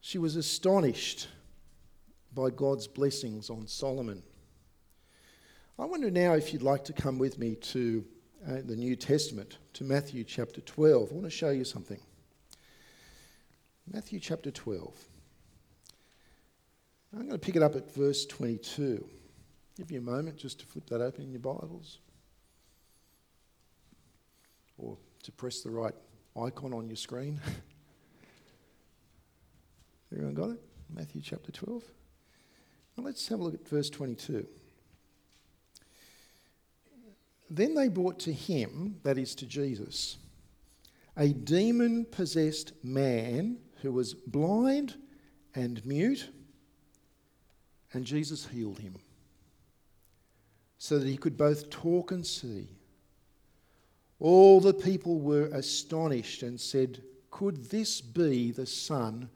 She 0.00 0.18
was 0.18 0.36
astonished 0.36 1.28
by 2.34 2.50
God's 2.50 2.86
blessings 2.86 3.50
on 3.50 3.66
Solomon. 3.66 4.22
I 5.78 5.84
wonder 5.84 6.10
now 6.10 6.34
if 6.34 6.52
you'd 6.52 6.62
like 6.62 6.84
to 6.84 6.92
come 6.92 7.18
with 7.18 7.38
me 7.38 7.56
to 7.56 8.04
uh, 8.46 8.56
the 8.64 8.76
New 8.76 8.96
Testament, 8.96 9.58
to 9.74 9.84
Matthew 9.84 10.24
chapter 10.24 10.60
12. 10.60 11.10
I 11.10 11.14
want 11.14 11.24
to 11.24 11.30
show 11.30 11.50
you 11.50 11.64
something. 11.64 12.00
Matthew 13.92 14.20
chapter 14.20 14.50
12. 14.50 14.94
I'm 17.12 17.20
going 17.20 17.32
to 17.32 17.38
pick 17.38 17.56
it 17.56 17.62
up 17.62 17.76
at 17.76 17.94
verse 17.94 18.26
22. 18.26 19.06
Give 19.76 19.90
you 19.90 19.98
a 19.98 20.02
moment 20.02 20.36
just 20.36 20.60
to 20.60 20.66
flip 20.66 20.88
that 20.90 21.00
open 21.00 21.24
in 21.24 21.32
your 21.32 21.40
Bibles 21.40 21.98
or 24.78 24.96
to 25.22 25.32
press 25.32 25.60
the 25.60 25.70
right 25.70 25.94
icon 26.40 26.72
on 26.72 26.88
your 26.88 26.96
screen. 26.96 27.40
Everyone 30.12 30.34
got 30.34 30.50
it? 30.50 30.60
Matthew 30.94 31.22
chapter 31.22 31.50
12. 31.50 31.82
Let's 32.96 33.28
have 33.28 33.40
a 33.40 33.42
look 33.42 33.54
at 33.54 33.68
verse 33.68 33.90
22. 33.90 34.46
Then 37.50 37.74
they 37.74 37.88
brought 37.88 38.18
to 38.20 38.32
him, 38.32 39.00
that 39.02 39.18
is 39.18 39.34
to 39.36 39.46
Jesus, 39.46 40.16
a 41.16 41.28
demon 41.28 42.06
possessed 42.10 42.72
man 42.82 43.58
who 43.82 43.92
was 43.92 44.14
blind 44.14 44.94
and 45.54 45.84
mute, 45.84 46.30
and 47.92 48.04
Jesus 48.04 48.46
healed 48.46 48.78
him 48.78 48.96
so 50.78 50.98
that 50.98 51.08
he 51.08 51.16
could 51.16 51.36
both 51.36 51.70
talk 51.70 52.10
and 52.10 52.26
see. 52.26 52.68
All 54.18 54.60
the 54.60 54.74
people 54.74 55.20
were 55.20 55.46
astonished 55.46 56.42
and 56.42 56.60
said, 56.60 57.02
Could 57.30 57.70
this 57.70 58.00
be 58.00 58.50
the 58.50 58.66
son 58.66 59.30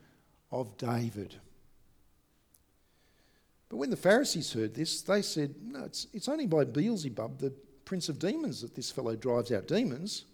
of 0.50 0.76
David? 0.76 1.36
But 3.68 3.76
when 3.76 3.90
the 3.90 3.96
Pharisees 3.96 4.52
heard 4.52 4.74
this, 4.74 5.02
they 5.02 5.22
said, 5.22 5.54
No, 5.62 5.84
it's, 5.84 6.06
it's 6.12 6.28
only 6.28 6.46
by 6.46 6.64
Beelzebub, 6.64 7.38
the 7.38 7.52
prince 7.84 8.08
of 8.08 8.18
demons, 8.18 8.62
that 8.62 8.74
this 8.74 8.90
fellow 8.90 9.16
drives 9.16 9.52
out 9.52 9.68
demons. 9.68 10.24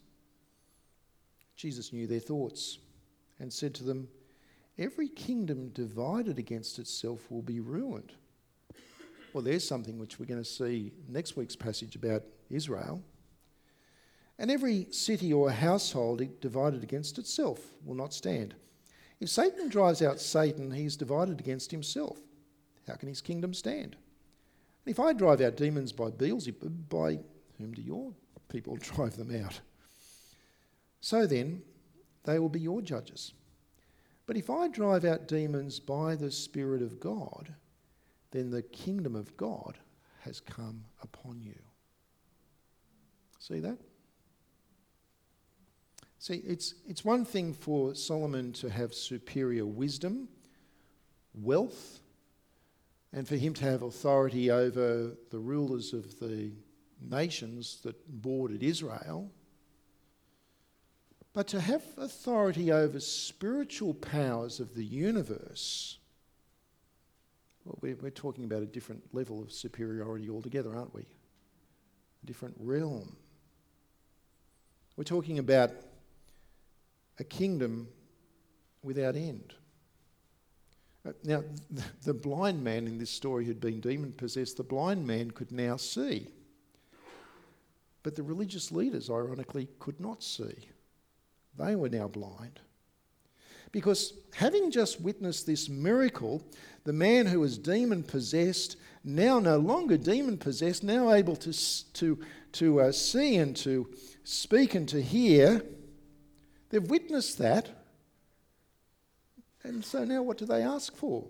Jesus 1.56 1.92
knew 1.92 2.06
their 2.06 2.20
thoughts 2.20 2.78
and 3.38 3.52
said 3.52 3.74
to 3.74 3.84
them, 3.84 4.08
Every 4.78 5.08
kingdom 5.08 5.68
divided 5.68 6.38
against 6.38 6.78
itself 6.78 7.30
will 7.30 7.42
be 7.42 7.60
ruined. 7.60 8.12
Well, 9.32 9.42
there's 9.42 9.66
something 9.66 9.98
which 9.98 10.18
we're 10.18 10.26
going 10.26 10.42
to 10.42 10.48
see 10.48 10.92
next 11.08 11.36
week's 11.36 11.56
passage 11.56 11.96
about 11.96 12.22
Israel. 12.50 13.02
And 14.38 14.50
every 14.50 14.88
city 14.90 15.32
or 15.32 15.50
household 15.50 16.22
divided 16.40 16.82
against 16.82 17.18
itself 17.18 17.60
will 17.84 17.94
not 17.94 18.12
stand. 18.12 18.54
If 19.20 19.28
Satan 19.28 19.68
drives 19.68 20.02
out 20.02 20.20
Satan, 20.20 20.72
he's 20.72 20.96
divided 20.96 21.38
against 21.38 21.70
himself. 21.70 22.18
How 22.86 22.94
can 22.94 23.08
his 23.08 23.20
kingdom 23.20 23.54
stand? 23.54 23.96
And 24.84 24.92
if 24.92 25.00
I 25.00 25.12
drive 25.12 25.40
out 25.40 25.56
demons 25.56 25.92
by 25.92 26.10
Beelzebub, 26.10 26.88
by 26.88 27.18
whom 27.58 27.72
do 27.72 27.82
your 27.82 28.12
people 28.48 28.76
drive 28.80 29.16
them 29.16 29.34
out? 29.44 29.60
So 31.00 31.26
then, 31.26 31.62
they 32.24 32.38
will 32.38 32.48
be 32.48 32.60
your 32.60 32.80
judges. 32.80 33.32
But 34.26 34.36
if 34.36 34.48
I 34.48 34.68
drive 34.68 35.04
out 35.04 35.28
demons 35.28 35.78
by 35.78 36.16
the 36.16 36.30
Spirit 36.30 36.82
of 36.82 36.98
God, 36.98 37.54
then 38.30 38.50
the 38.50 38.62
kingdom 38.62 39.14
of 39.14 39.36
God 39.36 39.78
has 40.20 40.40
come 40.40 40.84
upon 41.02 41.40
you. 41.42 41.58
See 43.38 43.60
that? 43.60 43.78
See, 46.18 46.36
it's, 46.36 46.74
it's 46.88 47.04
one 47.04 47.26
thing 47.26 47.52
for 47.52 47.94
Solomon 47.94 48.54
to 48.54 48.70
have 48.70 48.94
superior 48.94 49.66
wisdom, 49.66 50.26
wealth, 51.34 52.00
and 53.14 53.28
for 53.28 53.36
him 53.36 53.54
to 53.54 53.64
have 53.64 53.82
authority 53.82 54.50
over 54.50 55.12
the 55.30 55.38
rulers 55.38 55.92
of 55.92 56.18
the 56.18 56.50
nations 57.00 57.78
that 57.84 57.94
bordered 58.20 58.62
Israel. 58.62 59.30
But 61.32 61.46
to 61.48 61.60
have 61.60 61.84
authority 61.96 62.72
over 62.72 62.98
spiritual 62.98 63.94
powers 63.94 64.58
of 64.58 64.74
the 64.74 64.84
universe, 64.84 65.98
Well, 67.64 67.78
we're, 67.80 67.96
we're 67.96 68.10
talking 68.10 68.44
about 68.44 68.62
a 68.62 68.66
different 68.66 69.02
level 69.14 69.40
of 69.42 69.52
superiority 69.52 70.28
altogether, 70.28 70.74
aren't 70.74 70.94
we? 70.94 71.02
A 71.02 72.26
different 72.26 72.56
realm. 72.58 73.16
We're 74.96 75.04
talking 75.04 75.38
about 75.38 75.70
a 77.18 77.24
kingdom 77.24 77.88
without 78.82 79.16
end. 79.16 79.54
Uh, 81.06 81.12
Now, 81.24 81.44
the 82.02 82.14
blind 82.14 82.62
man 82.62 82.86
in 82.86 82.98
this 82.98 83.10
story 83.10 83.44
who'd 83.44 83.60
been 83.60 83.80
demon 83.80 84.12
possessed, 84.12 84.56
the 84.56 84.62
blind 84.62 85.06
man 85.06 85.30
could 85.30 85.52
now 85.52 85.76
see. 85.76 86.28
But 88.02 88.16
the 88.16 88.22
religious 88.22 88.70
leaders, 88.70 89.08
ironically, 89.10 89.68
could 89.78 89.98
not 89.98 90.22
see. 90.22 90.68
They 91.56 91.74
were 91.74 91.88
now 91.88 92.08
blind. 92.08 92.60
Because 93.72 94.12
having 94.34 94.70
just 94.70 95.00
witnessed 95.00 95.46
this 95.46 95.68
miracle, 95.68 96.42
the 96.84 96.92
man 96.92 97.26
who 97.26 97.40
was 97.40 97.58
demon 97.58 98.02
possessed, 98.04 98.76
now 99.02 99.40
no 99.40 99.56
longer 99.58 99.96
demon 99.96 100.38
possessed, 100.38 100.84
now 100.84 101.12
able 101.12 101.34
to, 101.36 101.52
to, 101.94 102.18
to 102.52 102.80
uh, 102.80 102.92
see 102.92 103.36
and 103.36 103.56
to 103.56 103.88
speak 104.22 104.74
and 104.74 104.88
to 104.90 105.02
hear, 105.02 105.64
they've 106.70 106.88
witnessed 106.88 107.38
that. 107.38 107.83
And 109.64 109.84
so 109.84 110.04
now 110.04 110.22
what 110.22 110.38
do 110.38 110.44
they 110.44 110.62
ask 110.62 110.94
for? 110.94 111.26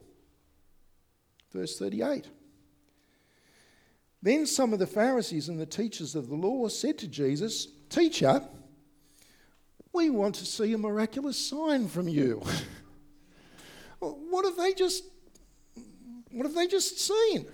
Verse 1.52 1.78
38. 1.78 2.26
Then 4.20 4.46
some 4.46 4.72
of 4.72 4.78
the 4.78 4.86
Pharisees 4.86 5.48
and 5.48 5.60
the 5.60 5.66
teachers 5.66 6.14
of 6.14 6.28
the 6.28 6.34
law 6.34 6.66
said 6.68 6.98
to 6.98 7.08
Jesus, 7.08 7.68
Teacher, 7.88 8.42
we 9.92 10.10
want 10.10 10.34
to 10.36 10.46
see 10.46 10.72
a 10.72 10.78
miraculous 10.78 11.38
sign 11.38 11.88
from 11.88 12.08
you. 12.08 12.42
What 14.00 14.44
have 14.44 14.56
they 14.56 14.74
just 14.74 15.04
what 16.30 16.44
have 16.44 16.54
they 16.54 16.66
just 16.66 16.98
seen? 16.98 17.46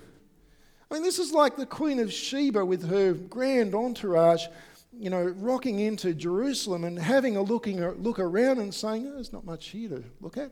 I 0.89 0.93
mean, 0.93 1.03
this 1.03 1.19
is 1.19 1.31
like 1.31 1.55
the 1.55 1.65
Queen 1.65 1.99
of 1.99 2.11
Sheba 2.11 2.65
with 2.65 2.89
her 2.89 3.13
grand 3.13 3.73
entourage, 3.73 4.47
you 4.91 5.09
know, 5.09 5.23
rocking 5.37 5.79
into 5.79 6.13
Jerusalem 6.13 6.83
and 6.83 6.99
having 6.99 7.37
a 7.37 7.41
looking 7.41 7.79
look 8.01 8.19
around 8.19 8.59
and 8.59 8.73
saying, 8.73 9.07
oh, 9.07 9.13
"There's 9.13 9.31
not 9.31 9.45
much 9.45 9.67
here 9.67 9.89
to 9.89 10.03
look 10.19 10.35
at. 10.35 10.51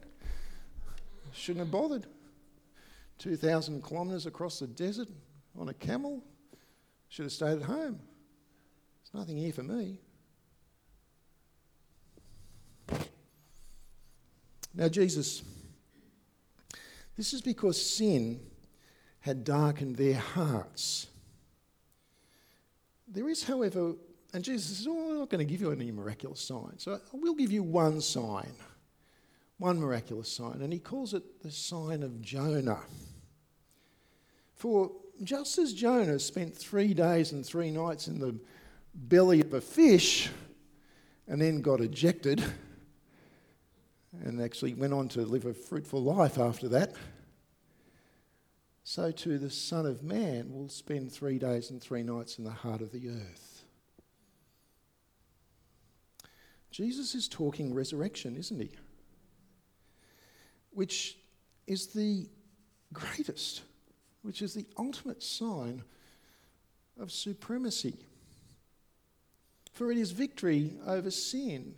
Shouldn't 1.34 1.66
have 1.66 1.72
bothered. 1.72 2.06
Two 3.18 3.36
thousand 3.36 3.84
kilometres 3.84 4.26
across 4.26 4.60
the 4.60 4.68
desert 4.68 5.08
on 5.58 5.70
a 5.70 5.74
camel. 5.74 6.24
Should 7.10 7.26
have 7.26 7.32
stayed 7.32 7.58
at 7.58 7.64
home. 7.64 8.00
There's 9.02 9.14
nothing 9.14 9.38
here 9.38 9.54
for 9.54 9.64
me." 9.64 10.00
Now, 14.74 14.88
Jesus, 14.88 15.44
this 17.18 17.34
is 17.34 17.42
because 17.42 17.84
sin 17.84 18.40
had 19.20 19.44
darkened 19.44 19.98
their 19.98 20.18
hearts. 20.18 21.08
There 23.08 23.28
is, 23.28 23.44
however, 23.44 23.96
and 24.34 24.44
Jesus 24.44 24.78
says, 24.78 24.88
Oh, 24.88 25.12
I'm 25.12 25.20
not 25.20 25.30
going 25.30 25.46
to 25.46 25.52
give 25.52 25.60
you 25.60 25.72
any 25.72 25.92
miraculous 25.92 26.40
sign. 26.40 26.78
So 26.78 26.94
I 26.94 27.18
will 27.18 27.34
give 27.34 27.52
you 27.52 27.64
one 27.64 28.00
sign, 28.00 28.54
one 29.60 29.80
miraculous 29.80 30.32
sign. 30.32 30.62
And 30.62 30.74
he 30.74 30.80
calls 30.80 31.14
it 31.14 31.44
the 31.44 31.52
sign 31.52 32.02
of 32.02 32.22
Jonah. 32.22 32.80
For 34.56 34.92
just 35.24 35.58
as 35.58 35.74
Jonah 35.74 36.20
spent 36.20 36.56
three 36.56 36.94
days 36.94 37.32
and 37.32 37.46
three 37.46 37.70
nights 37.70 38.08
in 38.08 38.20
the 38.20 38.36
belly 38.94 39.42
of 39.42 39.54
a 39.54 39.62
fish 39.62 40.30
and 41.28 41.42
then 41.42 41.62
got 41.62 41.82
ejected 41.82 42.44
and 44.24 44.42
actually 44.42 44.74
went 44.74 44.94
on 44.94 45.08
to 45.10 45.22
live 45.22 45.46
a 45.46 45.54
fruitful 45.54 46.02
life 46.02 46.40
after 46.40 46.68
that, 46.70 46.96
so 48.84 49.12
too 49.12 49.38
the 49.38 49.52
Son 49.52 49.86
of 49.86 50.02
Man 50.02 50.52
will 50.52 50.68
spend 50.68 51.12
three 51.12 51.38
days 51.38 51.70
and 51.70 51.80
three 51.80 52.02
nights 52.02 52.40
in 52.40 52.44
the 52.44 52.50
heart 52.50 52.82
of 52.82 52.92
the 52.92 53.10
earth. 53.10 53.64
Jesus 56.72 57.14
is 57.14 57.28
talking 57.28 57.74
resurrection, 57.74 58.36
isn't 58.36 58.60
he? 58.60 58.72
Which 60.80 61.18
is 61.68 61.88
the 61.88 62.26
greatest, 62.94 63.64
which 64.22 64.42
is 64.42 64.54
the 64.54 64.66
ultimate 64.78 65.22
sign 65.22 65.84
of 66.98 67.12
supremacy. 67.12 67.98
For 69.74 69.92
it 69.92 69.98
is 69.98 70.12
victory 70.12 70.72
over 70.88 71.12
sin. 71.12 71.76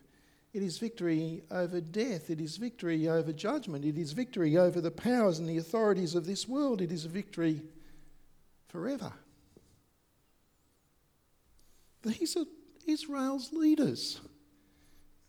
It 0.53 0.61
is 0.61 0.77
victory 0.77 1.41
over 1.49 1.81
death. 1.81 2.29
It 2.29 2.39
is 2.39 2.57
victory 2.57 3.07
over 3.09 3.33
judgment. 3.33 3.85
It 3.85 3.97
is 3.97 4.11
victory 4.11 4.55
over 4.55 4.79
the 4.79 4.91
powers 4.91 5.39
and 5.39 5.49
the 5.49 5.57
authorities 5.57 6.13
of 6.13 6.27
this 6.27 6.47
world. 6.47 6.79
It 6.79 6.91
is 6.91 7.03
a 7.03 7.09
victory 7.09 7.63
forever. 8.67 9.11
These 12.03 12.37
are 12.37 12.45
Israel's 12.85 13.51
leaders. 13.51 14.21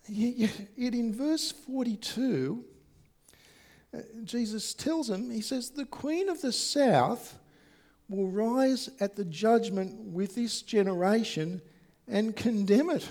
Yet 0.06 0.68
in 0.76 1.14
verse 1.14 1.50
42, 1.50 2.66
uh, 2.66 2.71
Jesus 4.24 4.74
tells 4.74 5.08
them, 5.08 5.30
He 5.30 5.40
says, 5.40 5.70
The 5.70 5.84
queen 5.84 6.28
of 6.28 6.40
the 6.40 6.52
south 6.52 7.38
will 8.08 8.28
rise 8.28 8.90
at 9.00 9.16
the 9.16 9.24
judgment 9.24 9.94
with 10.12 10.34
this 10.34 10.62
generation 10.62 11.60
and 12.08 12.34
condemn 12.36 12.90
it. 12.90 13.08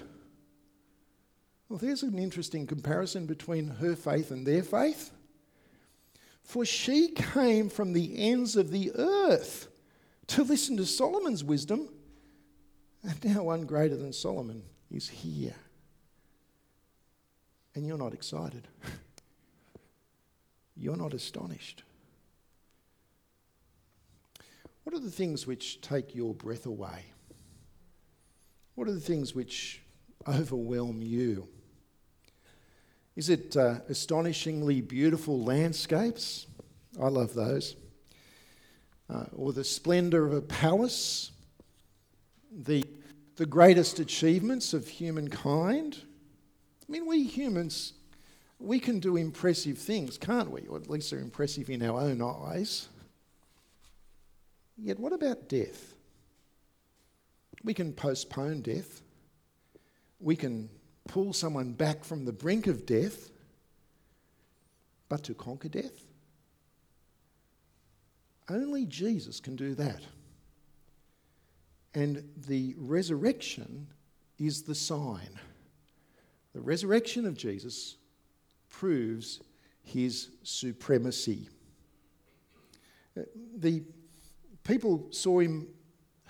Well, 1.70 1.80
there's 1.80 2.04
an 2.04 2.20
interesting 2.20 2.68
comparison 2.68 3.26
between 3.26 3.68
her 3.68 3.96
faith 3.96 4.32
and 4.32 4.46
their 4.46 4.64
faith. 4.64 5.12
For 6.44 6.66
she 6.66 7.10
came 7.10 7.70
from 7.70 7.94
the 7.94 8.14
ends 8.18 8.56
of 8.56 8.72
the 8.72 8.92
earth 8.96 9.70
to 10.28 10.44
listen 10.44 10.78
to 10.78 10.86
Solomon's 10.86 11.44
wisdom, 11.44 11.88
and 13.04 13.24
now 13.24 13.44
one 13.44 13.66
greater 13.66 13.96
than 13.96 14.12
Solomon 14.12 14.64
is 14.90 15.08
here. 15.08 15.56
And 17.74 17.88
you're 17.88 17.98
not 17.98 18.14
excited. 18.14 18.68
You're 20.76 20.98
not 20.98 21.14
astonished. 21.14 21.84
What 24.84 24.96
are 24.96 25.00
the 25.00 25.12
things 25.12 25.46
which 25.46 25.82
take 25.82 26.16
your 26.16 26.34
breath 26.34 26.66
away? 26.66 27.06
What 28.76 28.88
are 28.88 28.94
the 28.94 29.00
things 29.00 29.36
which 29.36 29.82
overwhelm 30.28 31.02
you? 31.02 31.48
Is 33.16 33.30
it 33.30 33.56
uh, 33.58 33.80
astonishingly 33.90 34.82
beautiful 34.82 35.44
landscapes? 35.44 36.48
I 37.00 37.08
love 37.10 37.34
those. 37.34 37.76
Uh, 39.10 39.26
or 39.36 39.54
the 39.54 39.64
splendour 39.64 40.26
of 40.26 40.34
a 40.34 40.42
palace? 40.42 41.32
The, 42.52 42.84
the 43.36 43.46
greatest 43.46 44.00
achievements 44.00 44.74
of 44.74 44.88
humankind? 44.88 45.98
I 46.88 46.92
mean, 46.92 47.06
we 47.06 47.24
humans, 47.24 47.94
we 48.62 48.80
can 48.80 49.00
do 49.00 49.18
impressive 49.18 49.78
things, 49.78 50.18
can't 50.18 50.52
we? 50.52 50.68
Or 50.68 50.78
at 50.78 50.90
least 50.90 51.12
they're 51.12 51.20
impressive 51.20 51.70
in 51.70 51.82
our 51.84 52.00
own 52.00 52.22
eyes. 52.22 52.88
Yet, 54.78 55.00
what 55.00 55.14
about 55.14 55.50
death? 55.50 55.94
We 57.64 57.74
can 57.74 57.94
postpone 57.94 58.62
death. 58.62 59.02
We 60.20 60.36
can 60.36 60.70
pull 61.08 61.34
someone 61.34 61.74
back 61.74 62.04
from 62.04 62.26
the 62.26 62.32
brink 62.32 62.68
of 62.68 62.86
death, 62.86 63.30
but 65.10 65.24
to 65.24 65.34
conquer 65.34 65.70
death? 65.70 66.06
Only 68.50 68.86
Jesus 68.86 69.40
can 69.40 69.56
do 69.56 69.76
that. 69.76 70.02
And 71.94 72.24
the 72.48 72.76
resurrection 72.78 73.88
is 74.40 74.64
the 74.64 74.76
sign. 74.76 75.40
The 76.54 76.62
resurrection 76.62 77.26
of 77.26 77.36
Jesus 77.36 77.98
proves 78.72 79.42
his 79.84 80.30
supremacy. 80.44 81.48
Uh, 83.18 83.22
The 83.58 83.84
people 84.64 85.08
saw 85.12 85.40
him 85.40 85.68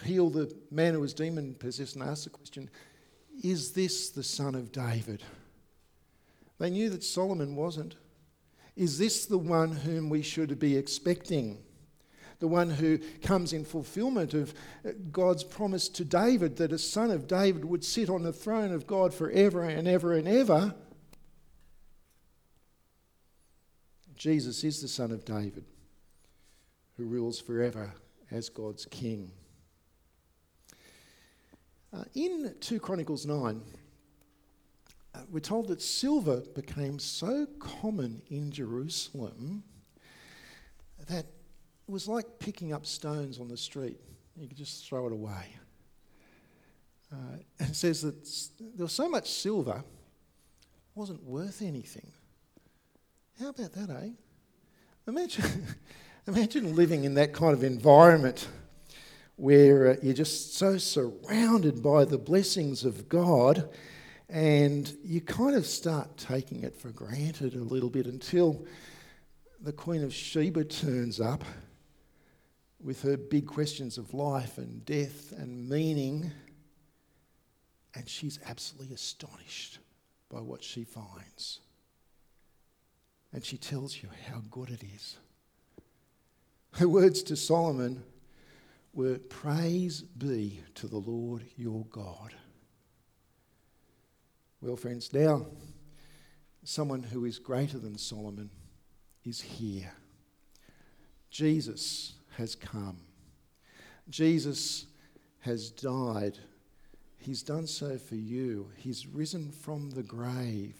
heal 0.03 0.29
the 0.29 0.53
man 0.69 0.93
who 0.93 0.99
was 0.99 1.13
demon 1.13 1.55
possessed 1.55 1.95
and 1.95 2.03
asked 2.03 2.25
the 2.25 2.29
question 2.29 2.69
Is 3.43 3.71
this 3.71 4.09
the 4.09 4.23
son 4.23 4.55
of 4.55 4.71
David? 4.71 5.23
They 6.59 6.69
knew 6.69 6.89
that 6.89 7.03
Solomon 7.03 7.55
wasn't. 7.55 7.95
Is 8.75 8.97
this 8.97 9.25
the 9.25 9.37
one 9.37 9.71
whom 9.71 10.09
we 10.09 10.21
should 10.21 10.59
be 10.59 10.77
expecting? 10.77 11.57
The 12.39 12.47
one 12.47 12.69
who 12.69 12.99
comes 13.21 13.53
in 13.53 13.65
fulfillment 13.65 14.33
of 14.33 14.53
uh, 14.83 14.91
God's 15.11 15.43
promise 15.43 15.87
to 15.89 16.03
David 16.03 16.55
that 16.57 16.71
a 16.71 16.77
son 16.77 17.11
of 17.11 17.27
David 17.27 17.65
would 17.65 17.83
sit 17.83 18.09
on 18.09 18.23
the 18.23 18.33
throne 18.33 18.71
of 18.71 18.87
God 18.87 19.13
forever 19.13 19.63
and 19.63 19.87
ever 19.87 20.13
and 20.13 20.27
ever. 20.27 20.73
Jesus 24.21 24.63
is 24.63 24.79
the 24.79 24.87
son 24.87 25.11
of 25.11 25.25
David 25.25 25.65
who 26.95 27.05
rules 27.05 27.41
forever 27.41 27.91
as 28.29 28.49
God's 28.49 28.85
king. 28.85 29.31
Uh, 31.91 32.03
in 32.13 32.53
2 32.59 32.79
Chronicles 32.79 33.25
9, 33.25 33.59
uh, 35.15 35.19
we're 35.31 35.39
told 35.39 35.69
that 35.69 35.81
silver 35.81 36.43
became 36.53 36.99
so 36.99 37.47
common 37.57 38.21
in 38.29 38.51
Jerusalem 38.51 39.63
that 41.07 41.25
it 41.25 41.91
was 41.91 42.07
like 42.07 42.37
picking 42.37 42.73
up 42.73 42.85
stones 42.85 43.39
on 43.39 43.47
the 43.47 43.57
street. 43.57 43.99
You 44.37 44.47
could 44.47 44.55
just 44.57 44.87
throw 44.87 45.07
it 45.07 45.13
away. 45.13 45.55
Uh, 47.11 47.37
it 47.59 47.75
says 47.75 48.03
that 48.03 48.23
there 48.77 48.85
was 48.85 48.93
so 48.93 49.09
much 49.09 49.31
silver, 49.31 49.77
it 49.79 50.93
wasn't 50.93 51.23
worth 51.23 51.63
anything. 51.63 52.11
About 53.51 53.73
that, 53.73 53.89
eh? 53.89 54.09
Imagine, 55.09 55.67
imagine 56.27 56.73
living 56.73 57.03
in 57.03 57.15
that 57.15 57.33
kind 57.33 57.53
of 57.53 57.65
environment 57.65 58.47
where 59.35 59.89
uh, 59.89 59.95
you're 60.01 60.13
just 60.13 60.55
so 60.55 60.77
surrounded 60.77 61.83
by 61.83 62.05
the 62.05 62.17
blessings 62.17 62.85
of 62.85 63.09
God 63.09 63.67
and 64.29 64.95
you 65.03 65.19
kind 65.19 65.53
of 65.53 65.65
start 65.65 66.15
taking 66.15 66.63
it 66.63 66.77
for 66.77 66.91
granted 66.91 67.55
a 67.55 67.57
little 67.57 67.89
bit 67.89 68.05
until 68.05 68.65
the 69.59 69.73
Queen 69.73 70.01
of 70.01 70.13
Sheba 70.13 70.63
turns 70.63 71.19
up 71.19 71.43
with 72.81 73.01
her 73.01 73.17
big 73.17 73.47
questions 73.47 73.97
of 73.97 74.13
life 74.13 74.59
and 74.59 74.85
death 74.85 75.33
and 75.33 75.67
meaning, 75.67 76.31
and 77.95 78.07
she's 78.07 78.39
absolutely 78.45 78.95
astonished 78.95 79.79
by 80.29 80.39
what 80.39 80.63
she 80.63 80.85
finds. 80.85 81.59
And 83.33 83.43
she 83.43 83.57
tells 83.57 84.01
you 84.01 84.09
how 84.29 84.41
good 84.51 84.69
it 84.69 84.83
is. 84.83 85.17
Her 86.73 86.87
words 86.87 87.23
to 87.23 87.35
Solomon 87.35 88.03
were 88.93 89.17
Praise 89.17 90.01
be 90.01 90.61
to 90.75 90.87
the 90.87 90.97
Lord 90.97 91.43
your 91.55 91.85
God. 91.85 92.33
Well, 94.61 94.75
friends, 94.75 95.11
now 95.13 95.47
someone 96.63 97.03
who 97.03 97.25
is 97.25 97.39
greater 97.39 97.79
than 97.79 97.97
Solomon 97.97 98.49
is 99.23 99.41
here. 99.41 99.91
Jesus 101.29 102.13
has 102.37 102.55
come. 102.55 102.97
Jesus 104.09 104.85
has 105.39 105.71
died. 105.71 106.37
He's 107.17 107.43
done 107.43 107.67
so 107.67 107.97
for 107.97 108.15
you. 108.15 108.69
He's 108.75 109.07
risen 109.07 109.51
from 109.51 109.91
the 109.91 110.03
grave. 110.03 110.75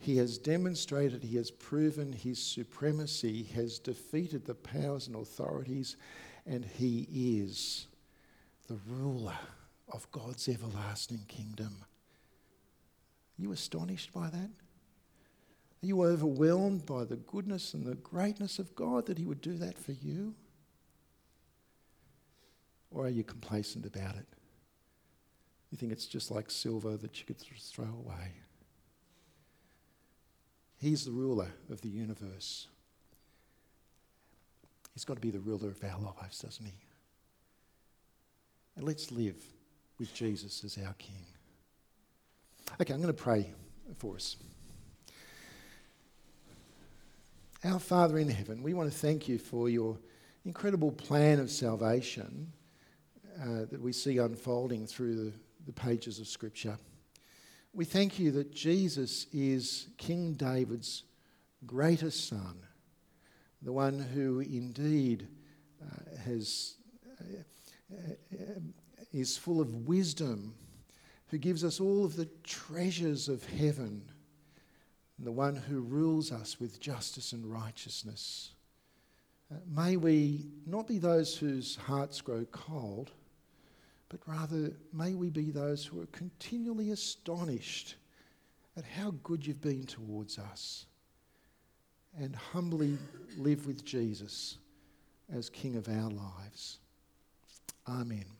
He 0.00 0.16
has 0.16 0.38
demonstrated, 0.38 1.22
he 1.22 1.36
has 1.36 1.50
proven 1.50 2.12
his 2.12 2.42
supremacy, 2.42 3.42
he 3.42 3.54
has 3.54 3.78
defeated 3.78 4.46
the 4.46 4.54
powers 4.54 5.06
and 5.06 5.14
authorities, 5.14 5.96
and 6.46 6.64
he 6.64 7.06
is 7.12 7.86
the 8.66 8.78
ruler 8.88 9.38
of 9.92 10.10
God's 10.10 10.48
everlasting 10.48 11.24
kingdom. 11.28 11.76
Are 11.82 13.42
you 13.42 13.52
astonished 13.52 14.12
by 14.12 14.30
that? 14.30 14.50
Are 15.82 15.86
you 15.86 16.02
overwhelmed 16.02 16.84
by 16.86 17.04
the 17.04 17.16
goodness 17.16 17.74
and 17.74 17.86
the 17.86 17.94
greatness 17.94 18.58
of 18.58 18.74
God 18.74 19.06
that 19.06 19.18
He 19.18 19.24
would 19.24 19.40
do 19.40 19.54
that 19.54 19.78
for 19.78 19.92
you? 19.92 20.34
Or 22.90 23.06
are 23.06 23.10
you 23.10 23.24
complacent 23.24 23.86
about 23.86 24.16
it? 24.16 24.26
You 25.70 25.78
think 25.78 25.92
it's 25.92 26.06
just 26.06 26.30
like 26.30 26.50
silver 26.50 26.96
that 26.96 27.18
you 27.18 27.26
could 27.26 27.38
throw 27.38 27.86
away. 27.86 28.32
He's 30.80 31.04
the 31.04 31.10
ruler 31.10 31.48
of 31.70 31.82
the 31.82 31.88
universe. 31.88 32.66
He's 34.94 35.04
got 35.04 35.14
to 35.14 35.20
be 35.20 35.30
the 35.30 35.38
ruler 35.38 35.68
of 35.68 35.84
our 35.84 36.00
lives, 36.00 36.38
doesn't 36.38 36.64
he? 36.64 36.72
And 38.76 38.86
let's 38.86 39.12
live 39.12 39.36
with 39.98 40.14
Jesus 40.14 40.64
as 40.64 40.78
our 40.78 40.94
King. 40.94 41.26
Okay, 42.80 42.94
I'm 42.94 43.02
going 43.02 43.14
to 43.14 43.22
pray 43.22 43.52
for 43.98 44.14
us. 44.14 44.36
Our 47.62 47.78
Father 47.78 48.18
in 48.18 48.28
heaven, 48.28 48.62
we 48.62 48.72
want 48.72 48.90
to 48.90 48.96
thank 48.96 49.28
you 49.28 49.38
for 49.38 49.68
your 49.68 49.98
incredible 50.46 50.90
plan 50.90 51.38
of 51.40 51.50
salvation 51.50 52.50
uh, 53.38 53.66
that 53.70 53.80
we 53.80 53.92
see 53.92 54.16
unfolding 54.16 54.86
through 54.86 55.14
the, 55.14 55.32
the 55.66 55.72
pages 55.72 56.18
of 56.20 56.26
Scripture. 56.26 56.78
We 57.72 57.84
thank 57.84 58.18
you 58.18 58.32
that 58.32 58.52
Jesus 58.52 59.26
is 59.32 59.88
King 59.96 60.34
David's 60.34 61.04
greatest 61.66 62.28
son, 62.28 62.56
the 63.62 63.72
one 63.72 63.98
who 63.98 64.40
indeed 64.40 65.28
uh, 65.80 66.18
has, 66.24 66.74
uh, 67.20 67.94
is 69.12 69.36
full 69.36 69.60
of 69.60 69.86
wisdom, 69.86 70.54
who 71.28 71.38
gives 71.38 71.62
us 71.62 71.80
all 71.80 72.04
of 72.04 72.16
the 72.16 72.28
treasures 72.42 73.28
of 73.28 73.44
heaven 73.44 74.02
the 75.22 75.32
one 75.32 75.54
who 75.54 75.80
rules 75.80 76.32
us 76.32 76.58
with 76.58 76.80
justice 76.80 77.32
and 77.32 77.44
righteousness. 77.44 78.52
Uh, 79.52 79.56
may 79.68 79.96
we 79.96 80.46
not 80.66 80.86
be 80.86 80.98
those 80.98 81.36
whose 81.36 81.76
hearts 81.76 82.20
grow 82.20 82.44
cold, 82.46 83.10
but 84.10 84.20
rather 84.26 84.72
may 84.92 85.14
we 85.14 85.30
be 85.30 85.50
those 85.50 85.86
who 85.86 86.02
are 86.02 86.06
continually 86.06 86.90
astonished 86.90 87.94
at 88.76 88.84
how 88.84 89.14
good 89.22 89.46
you've 89.46 89.62
been 89.62 89.86
towards 89.86 90.38
us 90.38 90.84
and 92.18 92.34
humbly 92.34 92.98
live 93.38 93.66
with 93.66 93.84
Jesus 93.84 94.58
as 95.32 95.48
King 95.48 95.76
of 95.76 95.88
our 95.88 96.10
lives. 96.10 96.78
Amen. 97.88 98.39